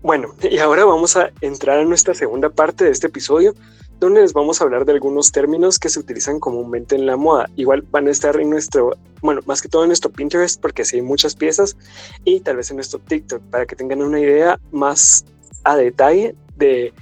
Bueno, 0.02 0.34
y 0.42 0.58
ahora 0.58 0.84
vamos 0.84 1.16
a 1.16 1.30
entrar 1.42 1.78
a 1.78 1.84
nuestra 1.84 2.12
segunda 2.12 2.50
parte 2.50 2.86
de 2.86 2.90
este 2.90 3.06
episodio, 3.06 3.54
donde 4.00 4.22
les 4.22 4.32
vamos 4.32 4.60
a 4.60 4.64
hablar 4.64 4.84
de 4.84 4.94
algunos 4.94 5.30
términos 5.30 5.78
que 5.78 5.90
se 5.90 6.00
utilizan 6.00 6.40
comúnmente 6.40 6.96
en 6.96 7.06
la 7.06 7.16
moda. 7.16 7.48
Igual 7.54 7.82
van 7.82 8.08
a 8.08 8.10
estar 8.10 8.40
en 8.40 8.50
nuestro, 8.50 8.96
bueno, 9.20 9.42
más 9.46 9.62
que 9.62 9.68
todo 9.68 9.84
en 9.84 9.90
nuestro 9.90 10.10
Pinterest, 10.10 10.60
porque 10.60 10.82
así 10.82 10.96
hay 10.96 11.02
muchas 11.02 11.36
piezas, 11.36 11.76
y 12.24 12.40
tal 12.40 12.56
vez 12.56 12.68
en 12.70 12.78
nuestro 12.78 12.98
TikTok, 12.98 13.40
para 13.42 13.64
que 13.64 13.76
tengan 13.76 14.02
una 14.02 14.18
idea 14.18 14.58
más 14.72 15.24
a 15.64 15.76
detalle 15.76 16.34
de, 16.56 16.92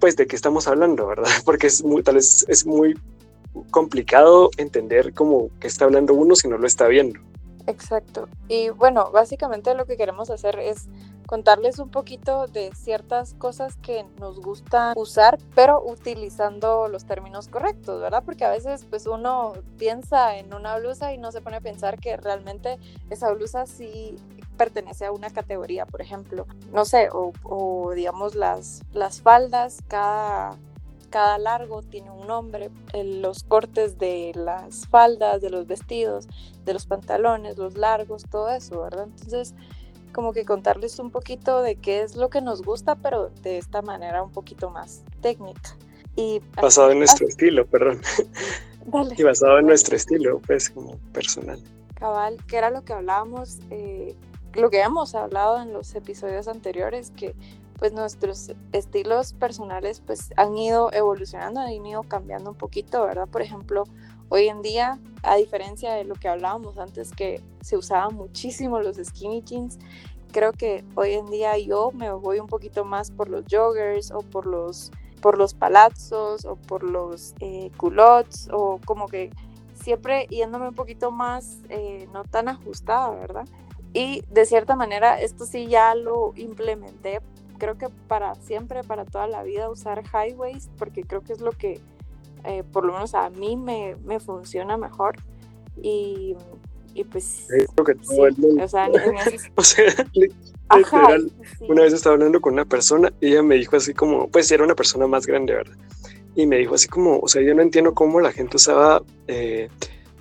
pues, 0.00 0.16
de 0.16 0.26
qué 0.26 0.36
estamos 0.36 0.68
hablando, 0.68 1.06
¿verdad? 1.06 1.30
Porque 1.44 1.66
es 1.66 1.84
muy, 1.84 2.02
tal 2.02 2.16
vez 2.16 2.44
es 2.48 2.66
muy 2.66 2.98
complicado 3.70 4.50
entender 4.56 5.14
cómo 5.14 5.50
que 5.60 5.66
está 5.66 5.84
hablando 5.84 6.14
uno 6.14 6.36
si 6.36 6.48
no 6.48 6.58
lo 6.58 6.66
está 6.66 6.86
viendo. 6.86 7.20
Exacto. 7.66 8.28
Y 8.48 8.70
bueno, 8.70 9.10
básicamente 9.10 9.74
lo 9.74 9.84
que 9.84 9.98
queremos 9.98 10.30
hacer 10.30 10.58
es 10.58 10.88
contarles 11.26 11.78
un 11.78 11.90
poquito 11.90 12.46
de 12.46 12.70
ciertas 12.74 13.34
cosas 13.34 13.76
que 13.76 14.06
nos 14.18 14.40
gusta 14.40 14.94
usar, 14.96 15.38
pero 15.54 15.84
utilizando 15.84 16.88
los 16.88 17.04
términos 17.04 17.48
correctos, 17.48 18.00
¿verdad? 18.00 18.22
Porque 18.24 18.46
a 18.46 18.50
veces 18.50 18.86
pues 18.88 19.06
uno 19.06 19.52
piensa 19.76 20.38
en 20.38 20.54
una 20.54 20.78
blusa 20.78 21.12
y 21.12 21.18
no 21.18 21.30
se 21.30 21.42
pone 21.42 21.56
a 21.56 21.60
pensar 21.60 22.00
que 22.00 22.16
realmente 22.16 22.78
esa 23.10 23.30
blusa 23.32 23.66
sí 23.66 24.16
pertenece 24.58 25.06
a 25.06 25.12
una 25.12 25.30
categoría, 25.30 25.86
por 25.86 26.02
ejemplo, 26.02 26.46
no 26.72 26.84
sé, 26.84 27.08
o, 27.12 27.92
digamos 27.94 28.34
las, 28.34 28.82
las 28.92 29.22
faldas, 29.22 29.78
cada, 29.88 30.58
cada 31.08 31.38
largo 31.38 31.80
tiene 31.82 32.10
un 32.10 32.26
nombre, 32.26 32.70
los 32.92 33.44
cortes 33.44 33.98
de 33.98 34.32
las 34.34 34.86
faldas, 34.88 35.40
de 35.40 35.48
los 35.48 35.66
vestidos, 35.66 36.28
de 36.66 36.74
los 36.74 36.84
pantalones, 36.84 37.56
los 37.56 37.78
largos, 37.78 38.24
todo 38.30 38.50
eso, 38.50 38.82
¿verdad? 38.82 39.04
Entonces, 39.04 39.54
como 40.12 40.32
que 40.32 40.44
contarles 40.44 40.98
un 40.98 41.10
poquito 41.10 41.62
de 41.62 41.76
qué 41.76 42.02
es 42.02 42.16
lo 42.16 42.28
que 42.28 42.42
nos 42.42 42.62
gusta, 42.62 42.96
pero 42.96 43.30
de 43.42 43.56
esta 43.56 43.80
manera 43.80 44.22
un 44.22 44.32
poquito 44.32 44.68
más 44.68 45.04
técnica. 45.22 45.76
Y 46.16 46.42
basado 46.60 46.90
en 46.90 46.98
nuestro 46.98 47.26
estilo, 47.28 47.64
perdón. 47.66 48.02
Y 49.18 49.22
basado 49.22 49.58
en 49.58 49.66
nuestro 49.66 49.96
estilo, 49.96 50.40
pues 50.46 50.70
como 50.70 50.96
personal. 51.12 51.62
Cabal, 51.94 52.38
que 52.46 52.56
era 52.56 52.70
lo 52.70 52.84
que 52.84 52.94
hablábamos 52.94 53.58
eh, 53.70 54.16
lo 54.54 54.70
que 54.70 54.80
hemos 54.80 55.14
hablado 55.14 55.60
en 55.60 55.72
los 55.72 55.94
episodios 55.94 56.48
anteriores, 56.48 57.10
que 57.10 57.34
pues 57.78 57.92
nuestros 57.92 58.52
estilos 58.72 59.32
personales 59.34 60.02
pues 60.04 60.30
han 60.36 60.56
ido 60.58 60.92
evolucionando, 60.92 61.60
han 61.60 61.86
ido 61.86 62.02
cambiando 62.02 62.50
un 62.50 62.56
poquito, 62.56 63.04
¿verdad? 63.04 63.28
Por 63.28 63.40
ejemplo, 63.40 63.84
hoy 64.28 64.48
en 64.48 64.62
día, 64.62 64.98
a 65.22 65.36
diferencia 65.36 65.92
de 65.92 66.04
lo 66.04 66.14
que 66.16 66.28
hablábamos 66.28 66.78
antes, 66.78 67.12
que 67.12 67.40
se 67.60 67.76
usaban 67.76 68.16
muchísimo 68.16 68.80
los 68.80 68.96
skinny 68.96 69.42
jeans, 69.42 69.78
creo 70.32 70.52
que 70.52 70.84
hoy 70.96 71.12
en 71.12 71.26
día 71.26 71.56
yo 71.58 71.92
me 71.92 72.10
voy 72.10 72.40
un 72.40 72.48
poquito 72.48 72.84
más 72.84 73.12
por 73.12 73.28
los 73.28 73.44
joggers 73.50 74.10
o 74.10 74.20
por 74.20 74.46
los, 74.46 74.90
por 75.22 75.38
los 75.38 75.54
palazzos 75.54 76.44
o 76.44 76.56
por 76.56 76.82
los 76.82 77.34
eh, 77.38 77.70
culottes 77.76 78.48
o 78.52 78.80
como 78.84 79.06
que 79.06 79.30
siempre 79.74 80.26
yéndome 80.28 80.68
un 80.68 80.74
poquito 80.74 81.10
más 81.10 81.58
eh, 81.68 82.08
no 82.12 82.24
tan 82.24 82.48
ajustada, 82.48 83.10
¿verdad? 83.10 83.46
Y 83.98 84.22
de 84.30 84.46
cierta 84.46 84.76
manera, 84.76 85.20
esto 85.20 85.44
sí 85.44 85.66
ya 85.66 85.92
lo 85.96 86.32
implementé, 86.36 87.20
creo 87.58 87.76
que 87.76 87.88
para 88.06 88.36
siempre, 88.36 88.84
para 88.84 89.04
toda 89.04 89.26
la 89.26 89.42
vida, 89.42 89.68
usar 89.68 90.04
high 90.04 90.34
waist, 90.34 90.70
porque 90.78 91.02
creo 91.02 91.22
que 91.22 91.32
es 91.32 91.40
lo 91.40 91.50
que 91.50 91.80
eh, 92.44 92.62
por 92.72 92.84
lo 92.84 92.92
menos 92.92 93.16
a 93.16 93.28
mí 93.30 93.56
me, 93.56 93.96
me 94.04 94.20
funciona 94.20 94.76
mejor. 94.76 95.16
Y, 95.82 96.36
y 96.94 97.02
pues... 97.02 97.48
Creo 97.48 97.84
que 97.84 97.94
todo 97.96 98.28
el 98.28 98.36
mundo. 98.36 98.62
O 98.64 98.68
sea, 98.68 98.88
o 99.56 99.62
sea 99.64 99.86
literal, 100.76 101.32
una 101.68 101.82
vez 101.82 101.92
estaba 101.92 102.14
hablando 102.14 102.40
con 102.40 102.52
una 102.52 102.66
persona 102.66 103.12
y 103.20 103.32
ella 103.32 103.42
me 103.42 103.56
dijo 103.56 103.74
así 103.74 103.94
como, 103.94 104.28
pues 104.28 104.48
era 104.52 104.62
una 104.62 104.76
persona 104.76 105.08
más 105.08 105.26
grande, 105.26 105.54
¿verdad? 105.54 105.76
Y 106.36 106.46
me 106.46 106.58
dijo 106.58 106.76
así 106.76 106.86
como, 106.86 107.18
o 107.18 107.26
sea, 107.26 107.42
yo 107.42 107.52
no 107.52 107.62
entiendo 107.62 107.94
cómo 107.94 108.20
la 108.20 108.30
gente 108.30 108.58
usaba... 108.58 109.02
Eh, 109.26 109.68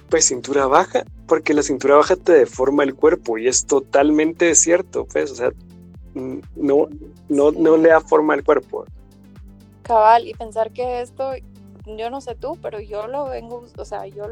pues 0.10 0.26
cintura 0.26 0.68
baja, 0.68 1.04
porque 1.28 1.54
la 1.54 1.64
cintura 1.64 1.96
baja 1.96 2.16
te 2.16 2.34
deforma 2.34 2.84
el 2.84 2.96
cuerpo 2.96 3.38
y 3.38 3.48
es 3.48 3.66
totalmente 3.66 4.54
cierto, 4.56 5.06
pues, 5.06 5.32
o 5.32 5.36
sea, 5.36 5.52
no, 6.14 6.88
no, 7.30 7.52
no 7.52 7.78
le 7.78 7.90
da 7.90 8.02
forma 8.02 8.34
al 8.34 8.44
cuerpo. 8.44 8.86
Cabal, 9.84 10.28
y 10.28 10.34
pensar 10.34 10.72
que 10.72 11.02
esto 11.02 11.32
yo 11.86 12.10
no 12.10 12.20
sé 12.20 12.36
tú, 12.36 12.58
pero 12.62 12.80
yo 12.80 13.08
lo 13.08 13.26
vengo, 13.26 13.66
o 13.78 13.86
sea, 13.86 14.08
yo 14.08 14.26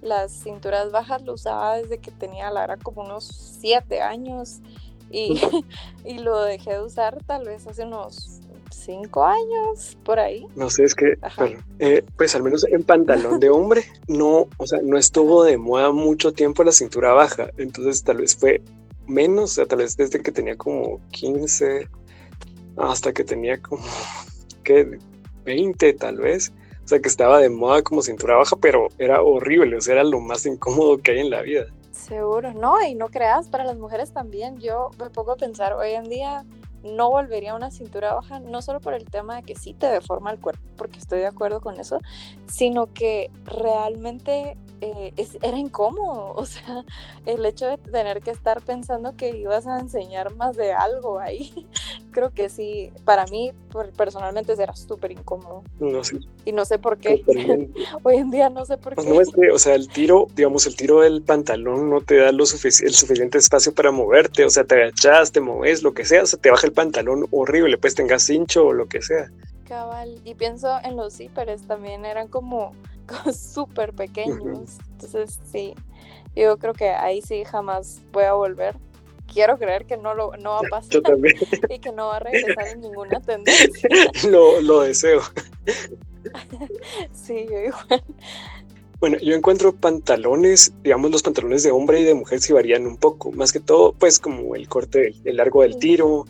las 0.00 0.32
cinturas 0.32 0.90
bajas 0.90 1.22
lo 1.22 1.34
usaba 1.34 1.76
desde 1.76 1.98
que 1.98 2.10
tenía, 2.10 2.50
la 2.50 2.64
era 2.64 2.76
como 2.76 3.02
unos 3.02 3.24
siete 3.24 4.00
años 4.00 4.58
y, 5.10 5.40
y 6.04 6.18
lo 6.18 6.42
dejé 6.42 6.72
de 6.72 6.82
usar 6.82 7.18
tal 7.24 7.44
vez 7.44 7.66
hace 7.66 7.84
unos 7.84 8.41
cinco 8.74 9.24
años, 9.24 9.96
por 10.04 10.18
ahí. 10.18 10.46
No 10.56 10.70
sé, 10.70 10.84
es 10.84 10.94
que, 10.94 11.18
eh, 11.78 12.04
pues 12.16 12.34
al 12.34 12.42
menos 12.42 12.64
en 12.64 12.82
pantalón 12.82 13.40
de 13.40 13.50
hombre, 13.50 13.84
no, 14.08 14.48
o 14.56 14.66
sea, 14.66 14.80
no 14.82 14.98
estuvo 14.98 15.44
de 15.44 15.56
moda 15.56 15.92
mucho 15.92 16.32
tiempo 16.32 16.64
la 16.64 16.72
cintura 16.72 17.12
baja, 17.12 17.50
entonces 17.56 18.02
tal 18.04 18.18
vez 18.18 18.36
fue 18.36 18.62
menos, 19.06 19.52
o 19.52 19.54
sea, 19.54 19.66
tal 19.66 19.78
vez 19.78 19.96
desde 19.96 20.22
que 20.22 20.32
tenía 20.32 20.56
como 20.56 21.00
15 21.10 21.88
hasta 22.76 23.12
que 23.12 23.24
tenía 23.24 23.60
como, 23.60 23.82
¿qué? 24.64 24.98
20 25.44 25.92
tal 25.94 26.18
vez, 26.18 26.52
o 26.84 26.88
sea, 26.88 27.00
que 27.00 27.08
estaba 27.08 27.38
de 27.38 27.50
moda 27.50 27.82
como 27.82 28.02
cintura 28.02 28.36
baja, 28.36 28.56
pero 28.56 28.88
era 28.98 29.22
horrible, 29.22 29.76
o 29.76 29.80
sea, 29.80 29.94
era 29.94 30.04
lo 30.04 30.20
más 30.20 30.46
incómodo 30.46 30.98
que 30.98 31.12
hay 31.12 31.18
en 31.20 31.30
la 31.30 31.42
vida. 31.42 31.66
Seguro, 31.92 32.52
no, 32.52 32.82
y 32.82 32.94
no 32.94 33.08
creas, 33.08 33.48
para 33.48 33.64
las 33.64 33.76
mujeres 33.76 34.12
también. 34.12 34.58
Yo 34.58 34.90
me 34.98 35.08
pongo 35.10 35.32
a 35.32 35.36
pensar, 35.36 35.74
hoy 35.74 35.90
en 35.92 36.08
día 36.08 36.44
no 36.84 37.10
volvería 37.10 37.52
a 37.52 37.56
una 37.56 37.70
cintura 37.70 38.14
baja, 38.14 38.40
no 38.40 38.62
solo 38.62 38.80
por 38.80 38.94
el 38.94 39.04
tema 39.04 39.36
de 39.36 39.42
que 39.42 39.54
sí 39.54 39.74
te 39.74 39.86
deforma 39.86 40.30
el 40.30 40.40
cuerpo, 40.40 40.62
porque 40.76 40.98
estoy 40.98 41.20
de 41.20 41.26
acuerdo 41.26 41.60
con 41.60 41.78
eso, 41.78 41.98
sino 42.46 42.92
que 42.92 43.30
realmente 43.44 44.56
eh, 44.82 45.14
era 45.42 45.56
incómodo, 45.56 46.32
o 46.36 46.44
sea, 46.44 46.84
el 47.24 47.46
hecho 47.46 47.66
de 47.66 47.78
tener 47.78 48.20
que 48.20 48.32
estar 48.32 48.60
pensando 48.62 49.16
que 49.16 49.36
ibas 49.36 49.66
a 49.66 49.78
enseñar 49.78 50.34
más 50.34 50.56
de 50.56 50.72
algo 50.72 51.20
ahí, 51.20 51.66
creo 52.10 52.30
que 52.30 52.48
sí, 52.48 52.92
para 53.04 53.24
mí 53.26 53.52
personalmente 53.96 54.52
era 54.52 54.74
súper 54.74 55.12
incómodo. 55.12 55.62
No, 55.78 56.02
sé. 56.02 56.18
Y 56.44 56.52
no 56.52 56.64
sé 56.64 56.78
por 56.78 56.98
qué. 56.98 57.22
Hoy 58.02 58.16
en 58.16 58.30
día 58.30 58.50
no 58.50 58.64
sé 58.64 58.76
por 58.76 58.94
pues 58.94 59.06
qué. 59.06 59.12
No 59.12 59.20
es 59.20 59.30
que, 59.30 59.50
o 59.50 59.58
sea, 59.58 59.76
el 59.76 59.88
tiro, 59.88 60.26
digamos, 60.34 60.66
el 60.66 60.74
tiro 60.74 61.00
del 61.00 61.22
pantalón 61.22 61.88
no 61.88 62.00
te 62.00 62.16
da 62.16 62.32
lo 62.32 62.42
el 62.42 62.48
suficiente 62.48 63.38
espacio 63.38 63.72
para 63.72 63.92
moverte, 63.92 64.44
o 64.44 64.50
sea, 64.50 64.64
te 64.64 64.74
agachas, 64.74 65.30
te 65.30 65.40
moves, 65.40 65.82
lo 65.82 65.94
que 65.94 66.04
sea, 66.04 66.24
o 66.24 66.26
sea, 66.26 66.40
te 66.40 66.50
baja 66.50 66.66
el 66.66 66.72
pantalón 66.72 67.26
horrible, 67.30 67.78
pues 67.78 67.94
tengas 67.94 68.28
hincho 68.28 68.66
o 68.66 68.72
lo 68.72 68.88
que 68.88 69.00
sea. 69.00 69.30
Cabal, 69.68 70.20
y 70.24 70.34
pienso 70.34 70.68
en 70.82 70.96
los 70.96 71.14
zíperes 71.14 71.66
también 71.68 72.04
eran 72.04 72.26
como 72.26 72.74
súper 73.36 73.92
pequeños. 73.92 74.78
Entonces, 74.92 75.40
sí, 75.50 75.74
yo 76.34 76.58
creo 76.58 76.74
que 76.74 76.90
ahí 76.90 77.22
sí 77.22 77.44
jamás 77.44 78.00
voy 78.12 78.24
a 78.24 78.32
volver. 78.32 78.76
Quiero 79.32 79.58
creer 79.58 79.86
que 79.86 79.96
no, 79.96 80.14
lo, 80.14 80.36
no 80.36 80.50
va 80.50 80.58
a 80.58 80.70
pasar 80.70 81.02
y 81.70 81.78
que 81.78 81.92
no 81.92 82.08
va 82.08 82.16
a 82.16 82.20
regresar 82.20 82.68
en 82.68 82.80
ninguna 82.80 83.20
tendencia. 83.20 83.88
lo, 84.30 84.60
lo 84.60 84.80
deseo. 84.80 85.22
sí, 87.12 87.46
yo 87.50 87.58
igual. 87.58 88.04
Bueno, 89.00 89.18
yo 89.18 89.34
encuentro 89.34 89.74
pantalones, 89.74 90.72
digamos 90.84 91.10
los 91.10 91.24
pantalones 91.24 91.64
de 91.64 91.72
hombre 91.72 91.98
y 92.00 92.04
de 92.04 92.14
mujer 92.14 92.40
sí 92.40 92.52
varían 92.52 92.86
un 92.86 92.96
poco, 92.96 93.32
más 93.32 93.52
que 93.52 93.58
todo 93.58 93.94
pues 93.94 94.20
como 94.20 94.54
el 94.54 94.68
corte, 94.68 95.16
el 95.24 95.38
largo 95.38 95.62
del 95.62 95.76
tiro, 95.76 96.24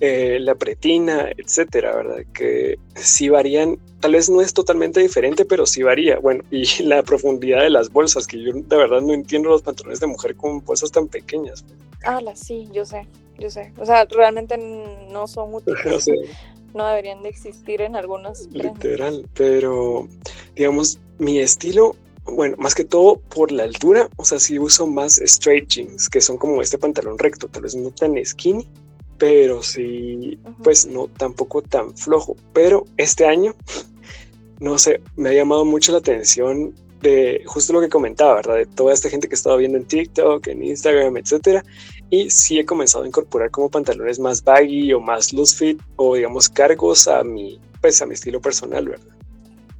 eh, 0.00 0.38
la 0.40 0.54
pretina, 0.54 1.30
etcétera, 1.36 1.94
¿verdad? 1.94 2.24
Que 2.32 2.78
sí 2.94 3.28
varían, 3.28 3.78
tal 4.00 4.12
vez 4.12 4.28
no 4.28 4.40
es 4.40 4.52
totalmente 4.52 5.00
diferente, 5.00 5.44
pero 5.44 5.66
sí 5.66 5.82
varía. 5.82 6.18
Bueno, 6.18 6.42
y 6.50 6.64
la 6.82 7.02
profundidad 7.02 7.62
de 7.62 7.70
las 7.70 7.90
bolsas, 7.90 8.26
que 8.26 8.42
yo 8.42 8.52
de 8.52 8.76
verdad 8.76 9.00
no 9.00 9.12
entiendo 9.12 9.50
los 9.50 9.62
pantalones 9.62 10.00
de 10.00 10.06
mujer 10.06 10.34
con 10.36 10.64
bolsas 10.64 10.90
tan 10.90 11.08
pequeñas. 11.08 11.64
Ah, 12.04 12.20
sí, 12.34 12.68
yo 12.72 12.84
sé, 12.84 13.06
yo 13.38 13.50
sé. 13.50 13.72
O 13.78 13.86
sea, 13.86 14.04
realmente 14.06 14.58
no 14.58 15.26
son 15.26 15.54
útiles. 15.54 16.06
no 16.74 16.86
deberían 16.86 17.22
de 17.22 17.28
existir 17.28 17.80
en 17.80 17.96
algunos. 17.96 18.48
Literal, 18.50 19.28
pero 19.34 20.08
digamos, 20.54 20.98
mi 21.18 21.38
estilo 21.38 21.96
bueno, 22.26 22.56
más 22.58 22.74
que 22.74 22.84
todo 22.84 23.16
por 23.16 23.52
la 23.52 23.64
altura, 23.64 24.08
o 24.16 24.24
sea, 24.24 24.38
sí 24.38 24.58
uso 24.58 24.86
más 24.86 25.18
straight 25.18 25.68
jeans, 25.68 26.08
que 26.08 26.20
son 26.20 26.38
como 26.38 26.62
este 26.62 26.78
pantalón 26.78 27.18
recto, 27.18 27.48
tal 27.48 27.62
vez 27.62 27.74
no 27.74 27.90
tan 27.90 28.14
skinny, 28.24 28.66
pero 29.24 29.62
sí, 29.62 30.38
pues 30.62 30.86
no 30.86 31.08
tampoco 31.08 31.62
tan 31.62 31.96
flojo. 31.96 32.36
Pero 32.52 32.84
este 32.98 33.26
año, 33.26 33.54
no 34.60 34.76
sé, 34.76 35.00
me 35.16 35.30
ha 35.30 35.32
llamado 35.32 35.64
mucho 35.64 35.92
la 35.92 35.98
atención 35.98 36.74
de 37.00 37.42
justo 37.46 37.72
lo 37.72 37.80
que 37.80 37.88
comentaba, 37.88 38.34
¿verdad? 38.34 38.56
De 38.56 38.66
toda 38.66 38.92
esta 38.92 39.08
gente 39.08 39.26
que 39.26 39.34
estaba 39.34 39.56
viendo 39.56 39.78
en 39.78 39.86
TikTok, 39.86 40.46
en 40.48 40.62
Instagram, 40.62 41.16
etcétera. 41.16 41.64
Y 42.10 42.28
sí 42.28 42.58
he 42.58 42.66
comenzado 42.66 43.04
a 43.04 43.06
incorporar 43.06 43.50
como 43.50 43.70
pantalones 43.70 44.18
más 44.18 44.44
baggy 44.44 44.92
o 44.92 45.00
más 45.00 45.32
loose 45.32 45.56
fit 45.56 45.82
o 45.96 46.16
digamos 46.16 46.50
cargos 46.50 47.08
a 47.08 47.24
mi, 47.24 47.58
pues 47.80 48.02
a 48.02 48.06
mi 48.06 48.12
estilo 48.12 48.42
personal, 48.42 48.86
¿verdad? 48.86 49.16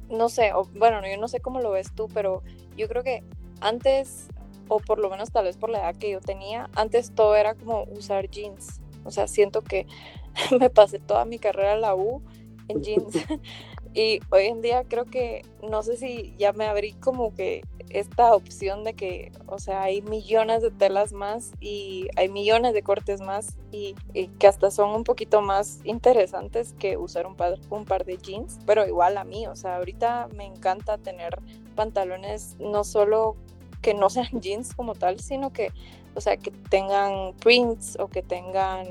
No 0.09 0.27
sé, 0.27 0.53
o, 0.53 0.67
bueno, 0.73 1.01
yo 1.07 1.21
no 1.21 1.27
sé 1.27 1.39
cómo 1.39 1.61
lo 1.61 1.69
ves 1.69 1.91
tú, 1.93 2.07
pero 2.11 2.41
yo 2.75 2.87
creo 2.87 3.03
que 3.03 3.21
antes, 3.61 4.25
o 4.69 4.79
por 4.79 4.97
lo 4.97 5.11
menos 5.11 5.29
tal 5.29 5.45
vez 5.45 5.55
por 5.55 5.69
la 5.69 5.81
edad 5.81 5.95
que 5.97 6.09
yo 6.09 6.19
tenía, 6.19 6.67
antes 6.73 7.11
todo 7.13 7.35
era 7.35 7.53
como 7.53 7.83
usar 7.91 8.27
jeans 8.27 8.81
o 9.05 9.11
sea, 9.11 9.27
siento 9.27 9.61
que 9.61 9.87
me 10.59 10.69
pasé 10.69 10.99
toda 10.99 11.25
mi 11.25 11.39
carrera 11.39 11.73
en 11.73 11.81
la 11.81 11.95
U 11.95 12.21
en 12.67 12.81
jeans. 12.81 13.15
y 13.93 14.19
hoy 14.29 14.45
en 14.47 14.61
día 14.61 14.83
creo 14.87 15.05
que, 15.05 15.43
no 15.63 15.83
sé 15.83 15.97
si 15.97 16.35
ya 16.37 16.51
me 16.51 16.65
abrí 16.65 16.93
como 16.93 17.33
que 17.33 17.63
esta 17.89 18.33
opción 18.33 18.83
de 18.83 18.93
que, 18.93 19.31
o 19.45 19.59
sea, 19.59 19.83
hay 19.83 20.01
millones 20.01 20.61
de 20.61 20.71
telas 20.71 21.13
más 21.13 21.53
y 21.59 22.09
hay 22.17 22.27
millones 22.29 22.73
de 22.73 22.83
cortes 22.83 23.21
más 23.21 23.55
y, 23.71 23.95
que 24.39 24.47
hasta 24.47 24.71
son 24.71 24.89
un 24.89 25.03
poquito 25.03 25.41
más 25.41 25.79
interesantes 25.85 26.73
que 26.77 26.97
usar 26.97 27.25
un 27.25 27.35
par, 27.35 27.57
un 27.69 27.85
par 27.85 28.05
de 28.05 28.17
jeans, 28.17 28.59
pero 28.65 28.85
igual 28.85 29.17
a 29.17 29.23
mí, 29.23 29.47
o 29.47 29.55
sea, 29.55 29.77
ahorita 29.77 30.27
me 30.35 30.45
encanta 30.45 30.97
tener 30.97 31.39
pantalones 31.75 32.57
no 32.59 32.83
solo 32.83 33.37
que 33.85 33.93
no 33.93 34.09
sean 34.09 34.27
jeans 34.41 34.73
como 34.73 34.95
tal, 34.95 35.19
sino 35.19 35.53
que 35.53 35.71
o 36.15 36.21
sea, 36.21 36.37
que 36.37 36.51
tengan 36.69 37.33
prints 37.35 37.97
o 37.99 38.07
que 38.07 38.23
tengan, 38.23 38.87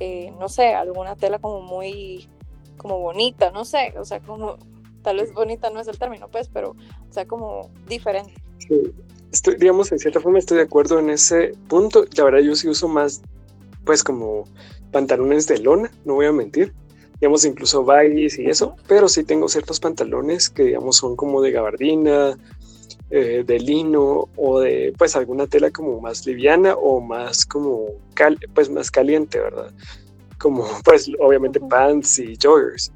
eh, 0.00 0.32
no 0.38 0.48
sé, 0.48 0.74
alguna 0.74 1.16
tela 1.16 1.38
como 1.38 1.60
muy, 1.60 2.28
como 2.76 3.00
bonita, 3.00 3.50
no 3.50 3.64
sé, 3.64 3.92
o 3.98 4.04
sea, 4.04 4.20
como, 4.20 4.56
tal 5.02 5.16
vez 5.16 5.34
bonita 5.34 5.68
no 5.70 5.80
es 5.80 5.88
el 5.88 5.98
término, 5.98 6.28
pues, 6.28 6.48
pero, 6.48 6.70
o 6.70 7.12
sea, 7.12 7.26
como 7.26 7.70
diferente. 7.88 8.32
Sí. 8.58 8.92
Estoy, 9.32 9.56
digamos, 9.56 9.90
en 9.90 9.98
cierta 9.98 10.20
forma 10.20 10.38
estoy 10.38 10.58
de 10.58 10.62
acuerdo 10.62 11.00
en 11.00 11.10
ese 11.10 11.54
punto. 11.66 12.04
La 12.16 12.22
verdad, 12.22 12.38
yo 12.38 12.54
sí 12.54 12.68
uso 12.68 12.86
más, 12.86 13.20
pues, 13.84 14.04
como 14.04 14.44
pantalones 14.92 15.48
de 15.48 15.58
lona, 15.58 15.90
no 16.04 16.14
voy 16.14 16.26
a 16.26 16.32
mentir. 16.32 16.72
Digamos, 17.20 17.44
incluso 17.44 17.84
baggies 17.84 18.38
y 18.38 18.46
eso, 18.46 18.76
pero 18.86 19.08
sí 19.08 19.24
tengo 19.24 19.48
ciertos 19.48 19.80
pantalones 19.80 20.50
que, 20.50 20.62
digamos, 20.64 20.98
son 20.98 21.16
como 21.16 21.42
de 21.42 21.50
gabardina 21.50 22.38
eh, 23.10 23.44
de 23.46 23.58
lino 23.58 24.28
o 24.36 24.60
de 24.60 24.92
pues 24.98 25.14
alguna 25.14 25.46
tela 25.46 25.70
como 25.70 26.00
más 26.00 26.26
liviana 26.26 26.74
o 26.74 27.00
más 27.00 27.44
como 27.44 27.88
pues 28.54 28.70
más 28.70 28.90
caliente, 28.90 29.38
¿verdad? 29.40 29.72
Como 30.38 30.64
pues 30.84 31.10
obviamente 31.20 31.60
pants 31.60 32.18
y 32.18 32.36
joggers. 32.42 32.92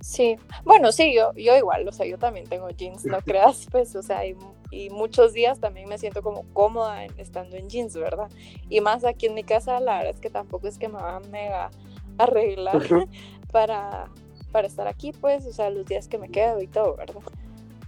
Sí, 0.00 0.36
bueno, 0.64 0.92
sí, 0.92 1.14
yo, 1.14 1.32
yo 1.34 1.56
igual, 1.56 1.88
o 1.88 1.92
sea, 1.92 2.04
yo 2.04 2.18
también 2.18 2.46
tengo 2.46 2.68
jeans, 2.70 3.04
no 3.04 3.20
creas, 3.24 3.66
pues, 3.70 3.94
o 3.94 4.02
sea, 4.02 4.26
y, 4.26 4.36
y 4.70 4.90
muchos 4.90 5.32
días 5.32 5.60
también 5.60 5.88
me 5.88 5.96
siento 5.96 6.22
como 6.22 6.44
cómoda 6.52 7.04
estando 7.16 7.56
en 7.56 7.70
jeans, 7.70 7.94
¿verdad? 7.94 8.28
Y 8.68 8.80
más 8.80 9.04
aquí 9.04 9.26
en 9.26 9.34
mi 9.34 9.44
casa, 9.44 9.80
la 9.80 9.98
verdad 9.98 10.14
es 10.14 10.20
que 10.20 10.28
tampoco 10.28 10.66
es 10.66 10.76
que 10.76 10.88
me 10.88 10.98
va 10.98 11.16
a 11.16 11.20
mega 11.20 11.70
arreglar 12.18 12.82
para, 13.52 14.10
para 14.50 14.66
estar 14.66 14.88
aquí, 14.88 15.12
pues, 15.12 15.46
o 15.46 15.52
sea, 15.52 15.70
los 15.70 15.86
días 15.86 16.08
que 16.08 16.18
me 16.18 16.28
quedo 16.28 16.60
y 16.60 16.66
todo, 16.66 16.96
¿verdad? 16.96 17.22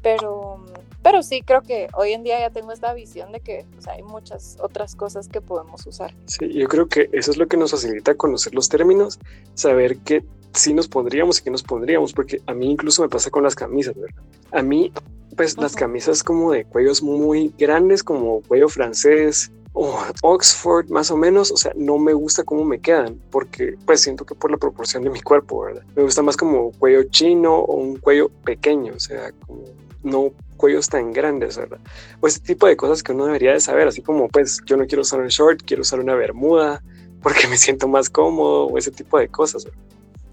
Pero, 0.01 0.65
pero 1.05 1.23
sí 1.23 1.43
creo 1.43 1.61
que 1.61 1.89
hoy 1.93 2.13
en 2.13 2.25
día 2.25 2.41
ya 2.41 2.49
tengo 2.49 2.73
esta 2.73 2.95
visión 2.95 3.31
de 3.31 3.41
que 3.41 3.67
hay 3.87 4.03
muchas 4.03 4.57
otras 4.59 4.97
cosas 4.97 5.29
que 5.29 5.43
podemos 5.43 5.87
usar. 5.87 6.15
Sí, 6.25 6.51
yo 6.51 6.67
creo 6.67 6.89
que 6.89 7.11
eso 7.13 7.31
es 7.31 7.37
lo 7.37 7.47
que 7.47 7.59
nos 7.59 7.73
facilita 7.73 8.15
conocer 8.15 8.55
los 8.55 8.71
términos, 8.71 9.21
saber 9.53 9.99
qué 9.99 10.25
sí 10.55 10.73
nos 10.73 10.89
pondríamos 10.89 11.39
y 11.39 11.43
qué 11.45 11.51
nos 11.51 11.63
pondríamos, 11.63 12.15
porque 12.15 12.41
a 12.47 12.55
mí 12.55 12.71
incluso 12.71 13.03
me 13.03 13.11
pasa 13.11 13.31
con 13.31 13.43
las 13.43 13.55
camisas, 13.55 13.95
¿verdad? 13.95 14.23
A 14.51 14.63
mí, 14.63 14.93
pues 15.37 15.59
las 15.59 15.77
camisas 15.77 16.25
como 16.25 16.53
de 16.53 16.65
cuellos 16.65 17.03
muy 17.03 17.53
grandes, 17.59 18.03
como 18.03 18.41
cuello 18.41 18.71
francés, 18.71 19.53
o 19.75 19.99
Oxford 20.23 20.89
más 20.89 21.11
o 21.11 21.19
menos, 21.19 21.53
o 21.53 21.59
sea, 21.59 21.73
no 21.77 21.99
me 21.99 22.15
gusta 22.15 22.45
cómo 22.45 22.65
me 22.65 22.81
quedan, 22.81 23.21
porque 23.31 23.77
pues 23.85 24.01
siento 24.01 24.25
que 24.25 24.35
por 24.35 24.51
la 24.51 24.57
proporción 24.57 25.03
de 25.03 25.11
mi 25.11 25.21
cuerpo, 25.21 25.65
¿verdad? 25.65 25.83
Me 25.95 26.03
gusta 26.03 26.23
más 26.23 26.39
como 26.39 26.73
cuello 26.73 27.03
chino 27.11 27.57
o 27.57 27.77
un 27.77 27.97
cuello 27.97 28.31
pequeño, 28.45 28.95
o 28.97 29.01
sea, 29.01 29.33
como 29.47 29.65
no 30.05 30.33
cuellos 30.57 30.89
tan 30.89 31.13
grandes, 31.13 31.57
¿verdad? 31.57 31.79
O 32.21 32.27
ese 32.27 32.41
tipo 32.41 32.67
de 32.67 32.77
cosas 32.77 33.03
que 33.03 33.13
uno 33.13 33.27
debería 33.27 33.53
de 33.53 33.61
saber, 33.61 33.89
así 33.89 34.03
como 34.03 34.29
pues 34.29 34.61
yo 34.67 34.77
no 34.77 34.87
quiero 34.87 35.03
usar 35.03 35.21
un 35.21 35.29
short, 35.29 35.63
quiero 35.65 35.83
usar 35.83 36.01
una 36.01 36.15
bermuda 36.15 36.83
porque 37.23 37.47
me 37.47 37.57
siento 37.57 37.89
más 37.89 38.11
cómodo 38.11 38.67
o 38.67 38.79
ese 38.79 38.91
tipo 38.91 39.19
de 39.19 39.29
cosas. 39.29 39.65
¿verdad? 39.65 39.81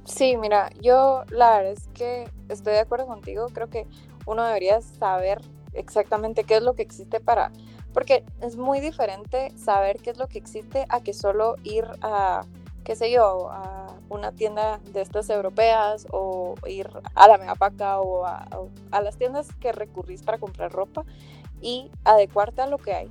Sí, 0.05 0.35
mira, 0.37 0.69
yo 0.81 1.23
la 1.29 1.57
verdad 1.57 1.73
es 1.73 1.87
que 1.93 2.29
estoy 2.49 2.73
de 2.73 2.79
acuerdo 2.79 3.07
contigo, 3.07 3.47
creo 3.53 3.69
que 3.69 3.87
uno 4.25 4.45
debería 4.45 4.81
saber 4.81 5.41
exactamente 5.73 6.43
qué 6.43 6.57
es 6.57 6.63
lo 6.63 6.73
que 6.73 6.81
existe 6.81 7.19
para 7.19 7.51
porque 7.93 8.23
es 8.41 8.55
muy 8.55 8.79
diferente 8.79 9.51
saber 9.57 9.97
qué 9.97 10.11
es 10.11 10.17
lo 10.17 10.27
que 10.27 10.37
existe 10.37 10.85
a 10.89 11.01
que 11.01 11.13
solo 11.13 11.55
ir 11.63 11.85
a, 12.01 12.45
qué 12.83 12.95
sé 12.95 13.11
yo, 13.11 13.49
a 13.51 13.80
una 14.11 14.33
tienda 14.33 14.79
de 14.91 15.01
estas 15.01 15.29
europeas 15.29 16.05
o 16.11 16.55
ir 16.67 16.89
a 17.15 17.27
la 17.29 17.37
Megapaca 17.37 17.99
o 18.01 18.25
a, 18.25 18.47
a 18.91 19.01
las 19.01 19.17
tiendas 19.17 19.47
que 19.59 19.71
recurrís 19.71 20.21
para 20.21 20.37
comprar 20.37 20.71
ropa 20.71 21.05
y 21.61 21.89
adecuarte 22.03 22.61
a 22.61 22.67
lo 22.67 22.77
que 22.77 22.93
hay. 22.93 23.09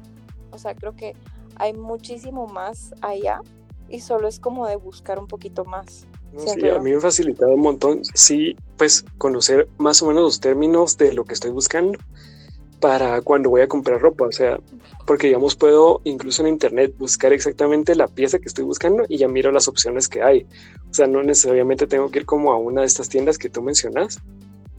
O 0.53 0.59
sea, 0.59 0.75
creo 0.75 0.95
que 0.95 1.17
hay 1.57 1.73
muchísimo 1.73 2.47
más 2.47 2.95
allá 3.01 3.41
y 3.89 4.01
solo 4.01 4.29
es 4.29 4.39
como 4.39 4.67
de 4.67 4.77
buscar 4.77 5.19
un 5.19 5.27
poquito 5.27 5.65
más. 5.65 6.07
sí, 6.37 6.69
a 6.69 6.79
mí 6.79 6.91
me 6.91 6.97
ha 6.97 7.01
facilitado 7.01 7.55
un 7.55 7.61
montón, 7.61 8.05
sí, 8.15 8.57
pues 8.77 9.05
conocer 9.17 9.69
más 9.79 10.03
o 10.03 10.07
menos 10.07 10.23
los 10.23 10.41
términos 10.41 10.99
de 10.99 11.15
lo 11.15 11.25
que 11.25 11.33
estoy 11.33 11.51
buscando 11.51 11.99
para 12.81 13.21
cuando 13.21 13.51
voy 13.51 13.61
a 13.61 13.69
comprar 13.69 14.01
ropa, 14.01 14.25
o 14.25 14.33
sea, 14.33 14.59
porque 15.07 15.27
digamos 15.29 15.55
puedo 15.55 16.01
incluso 16.05 16.43
en 16.43 16.49
internet 16.49 16.95
buscar 16.99 17.33
exactamente 17.33 17.95
la 17.95 18.09
pieza 18.09 18.39
que 18.39 18.49
estoy 18.49 18.65
buscando 18.65 19.05
y 19.09 19.19
ya 19.19 19.29
miro 19.29 19.53
las 19.53 19.69
opciones 19.69 20.09
que 20.09 20.23
hay. 20.23 20.47
O 20.91 20.95
sea, 20.95 21.07
no 21.07 21.23
necesariamente 21.23 21.87
tengo 21.87 22.11
que 22.11 22.21
ir 22.21 22.27
como 22.27 22.53
a 22.53 22.59
una 22.59 22.81
de 22.81 22.87
estas 22.87 23.09
tiendas 23.09 23.39
que 23.39 23.51
tú 23.51 23.63
mencionas, 23.63 24.19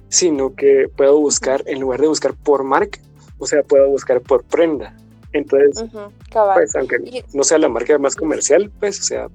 sino 0.10 0.56
que 0.56 0.90
puedo 0.96 1.20
buscar, 1.20 1.64
en 1.68 1.80
lugar 1.80 2.02
de 2.02 2.08
buscar 2.08 2.34
por 2.34 2.64
marca, 2.64 3.00
o 3.38 3.46
sea, 3.46 3.64
puedo 3.64 3.88
buscar 3.88 4.20
por 4.22 4.44
prenda. 4.44 4.98
Entonces, 5.34 5.86
pues 6.32 6.76
aunque 6.76 7.24
no 7.34 7.44
sea 7.44 7.58
la 7.58 7.70
marca 7.70 7.98
más 7.98 8.16
comercial, 8.16 8.72
pues, 8.80 9.00
o 9.00 9.04
sea, 9.04 9.28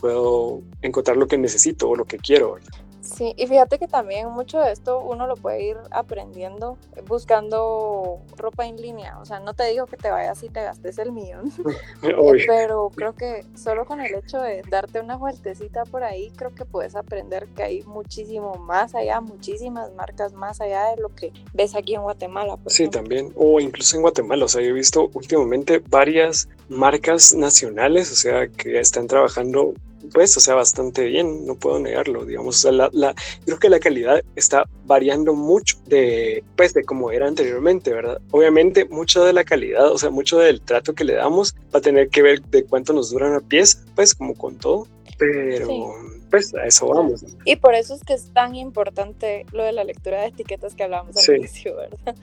puedo 0.00 0.62
encontrar 0.82 1.16
lo 1.16 1.26
que 1.26 1.36
necesito 1.36 1.88
o 1.88 1.96
lo 1.96 2.04
que 2.04 2.18
quiero. 2.18 2.56
Sí, 3.04 3.34
y 3.36 3.46
fíjate 3.46 3.78
que 3.78 3.86
también 3.86 4.30
mucho 4.30 4.58
de 4.60 4.72
esto 4.72 5.00
uno 5.00 5.26
lo 5.26 5.36
puede 5.36 5.62
ir 5.62 5.76
aprendiendo 5.90 6.78
buscando 7.06 8.20
ropa 8.36 8.66
en 8.66 8.80
línea. 8.80 9.18
O 9.20 9.26
sea, 9.26 9.40
no 9.40 9.52
te 9.52 9.64
digo 9.64 9.86
que 9.86 9.98
te 9.98 10.10
vayas 10.10 10.42
y 10.42 10.48
te 10.48 10.62
gastes 10.62 10.98
el 10.98 11.12
millón, 11.12 11.52
pero 12.46 12.90
creo 12.94 13.14
que 13.14 13.44
solo 13.54 13.84
con 13.84 14.00
el 14.00 14.14
hecho 14.14 14.40
de 14.40 14.62
darte 14.70 15.00
una 15.00 15.16
vueltecita 15.16 15.84
por 15.84 16.02
ahí, 16.02 16.32
creo 16.34 16.54
que 16.54 16.64
puedes 16.64 16.96
aprender 16.96 17.46
que 17.48 17.62
hay 17.62 17.82
muchísimo 17.82 18.54
más 18.54 18.94
allá, 18.94 19.20
muchísimas 19.20 19.92
marcas 19.94 20.32
más 20.32 20.62
allá 20.62 20.90
de 20.90 21.02
lo 21.02 21.10
que 21.10 21.32
ves 21.52 21.74
aquí 21.74 21.94
en 21.94 22.02
Guatemala. 22.02 22.58
sí, 22.66 22.88
también, 22.88 23.32
o 23.36 23.60
incluso 23.60 23.96
en 23.96 24.02
Guatemala. 24.02 24.46
O 24.46 24.48
sea, 24.48 24.62
yo 24.62 24.68
he 24.68 24.72
visto 24.72 25.10
últimamente 25.12 25.82
varias 25.90 26.48
marcas 26.68 27.34
nacionales, 27.34 28.10
o 28.10 28.14
sea, 28.14 28.48
que 28.48 28.80
están 28.80 29.06
trabajando 29.06 29.74
pues, 30.14 30.36
o 30.36 30.40
sea, 30.40 30.54
bastante 30.54 31.04
bien, 31.04 31.44
no 31.44 31.56
puedo 31.56 31.80
negarlo, 31.80 32.24
digamos, 32.24 32.56
o 32.56 32.58
sea, 32.60 32.72
la, 32.72 32.88
la, 32.92 33.14
creo 33.44 33.58
que 33.58 33.68
la 33.68 33.80
calidad 33.80 34.22
está 34.36 34.64
variando 34.86 35.34
mucho 35.34 35.76
de, 35.86 36.44
pues, 36.56 36.72
de 36.72 36.84
como 36.84 37.10
era 37.10 37.26
anteriormente, 37.26 37.92
¿verdad? 37.92 38.22
Obviamente, 38.30 38.84
mucho 38.84 39.24
de 39.24 39.32
la 39.32 39.44
calidad, 39.44 39.90
o 39.90 39.98
sea, 39.98 40.10
mucho 40.10 40.38
del 40.38 40.60
trato 40.60 40.94
que 40.94 41.02
le 41.02 41.14
damos 41.14 41.56
va 41.74 41.80
a 41.80 41.82
tener 41.82 42.08
que 42.08 42.22
ver 42.22 42.40
de 42.42 42.64
cuánto 42.64 42.92
nos 42.92 43.10
dura 43.10 43.28
una 43.28 43.40
pieza, 43.40 43.84
pues, 43.96 44.14
como 44.14 44.34
con 44.34 44.56
todo, 44.56 44.86
pero... 45.18 46.14
Pues 46.30 46.52
a 46.52 46.66
eso 46.66 46.88
vamos. 46.88 47.24
Y 47.44 47.54
por 47.54 47.74
eso 47.74 47.94
es 47.94 48.02
que 48.02 48.14
es 48.14 48.32
tan 48.32 48.56
importante 48.56 49.46
lo 49.52 49.62
de 49.62 49.70
la 49.70 49.84
lectura 49.84 50.22
de 50.22 50.28
etiquetas 50.28 50.74
que 50.74 50.82
hablábamos 50.82 51.16
al 51.16 51.36
inicio, 51.36 51.76
¿verdad? 51.76 52.16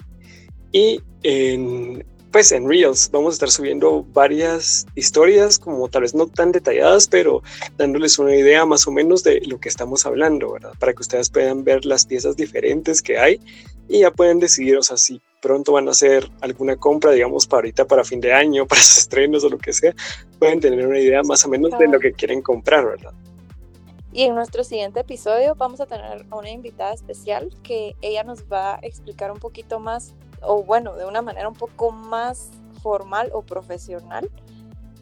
y 0.72 1.00
en 1.22 2.04
pues 2.36 2.52
en 2.52 2.68
Reels 2.68 3.10
vamos 3.10 3.32
a 3.32 3.36
estar 3.36 3.50
subiendo 3.50 4.04
varias 4.12 4.84
historias, 4.94 5.58
como 5.58 5.88
tal 5.88 6.02
vez 6.02 6.14
no 6.14 6.26
tan 6.26 6.52
detalladas, 6.52 7.08
pero 7.08 7.42
dándoles 7.78 8.18
una 8.18 8.36
idea 8.36 8.66
más 8.66 8.86
o 8.86 8.90
menos 8.90 9.22
de 9.22 9.40
lo 9.46 9.58
que 9.58 9.70
estamos 9.70 10.04
hablando, 10.04 10.52
¿verdad? 10.52 10.72
Para 10.78 10.92
que 10.92 11.00
ustedes 11.00 11.30
puedan 11.30 11.64
ver 11.64 11.86
las 11.86 12.04
piezas 12.04 12.36
diferentes 12.36 13.00
que 13.00 13.16
hay 13.16 13.40
y 13.88 14.01
ya 14.01 14.11
pueden 14.11 14.40
decidir, 14.40 14.77
o 14.77 14.83
sea, 14.83 14.96
si 14.96 15.20
pronto 15.40 15.72
van 15.72 15.88
a 15.88 15.92
hacer 15.92 16.29
alguna 16.40 16.77
compra, 16.77 17.12
digamos, 17.12 17.46
para 17.46 17.59
ahorita, 17.59 17.87
para 17.87 18.05
fin 18.05 18.20
de 18.20 18.33
año, 18.33 18.66
para 18.68 18.81
sus 18.81 18.99
estrenos 18.99 19.44
o 19.44 19.49
lo 19.49 19.59
que 19.59 19.72
sea, 19.72 19.94
pueden 20.38 20.61
tener 20.61 20.87
una 20.87 20.99
idea 20.99 21.22
más 21.22 21.44
o 21.44 21.49
menos 21.49 21.79
de 21.79 21.88
lo 21.88 22.01
que 22.01 22.12
quieren 22.12 22.42
comprar, 22.42 22.85
¿verdad? 22.85 23.12
Y 24.12 24.22
en 24.22 24.35
nuestro 24.35 24.64
siguiente 24.64 25.01
episodio 25.01 25.55
vamos 25.57 25.81
a 25.81 25.87
tener 25.87 26.25
a 26.31 26.37
una 26.37 26.49
invitada 26.49 26.94
especial 26.94 27.51
que 27.62 27.94
ella 28.01 28.25
nos 28.25 28.44
va 28.51 28.77
a 28.77 28.79
explicar 28.79 29.31
un 29.31 29.38
poquito 29.38 29.79
más 29.79 30.14
o 30.40 30.62
bueno, 30.62 30.96
de 30.96 31.05
una 31.05 31.22
manera 31.22 31.49
un 31.49 31.55
poco 31.55 31.90
más 31.90 32.51
formal 32.83 33.31
o 33.33 33.42
profesional, 33.42 34.31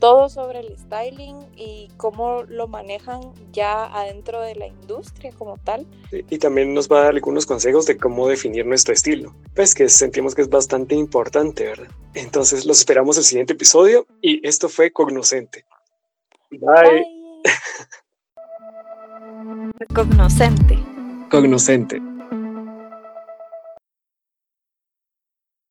todo 0.04 0.28
sobre 0.28 0.60
el 0.60 0.76
styling 0.76 1.34
y 1.56 1.88
cómo 1.96 2.42
lo 2.42 2.68
manejan 2.68 3.22
ya 3.52 3.86
adentro 3.86 4.42
de 4.42 4.54
la 4.54 4.66
industria 4.66 5.32
como 5.32 5.56
tal. 5.56 5.86
Y 6.12 6.36
también 6.36 6.74
nos 6.74 6.92
va 6.92 6.98
a 6.98 7.04
dar 7.04 7.14
algunos 7.14 7.46
consejos 7.46 7.86
de 7.86 7.96
cómo 7.96 8.28
definir 8.28 8.66
nuestro 8.66 8.92
estilo, 8.92 9.34
pues 9.54 9.74
que 9.74 9.88
sentimos 9.88 10.34
que 10.34 10.42
es 10.42 10.50
bastante 10.50 10.94
importante, 10.94 11.64
¿verdad? 11.64 11.88
Entonces 12.12 12.66
los 12.66 12.80
esperamos 12.80 13.16
el 13.16 13.24
siguiente 13.24 13.54
episodio 13.54 14.06
y 14.20 14.46
esto 14.46 14.68
fue 14.68 14.92
Cognoscente. 14.92 15.64
Bye. 16.50 17.06
Cognoscente. 19.94 20.78
Cognoscente. 21.30 22.13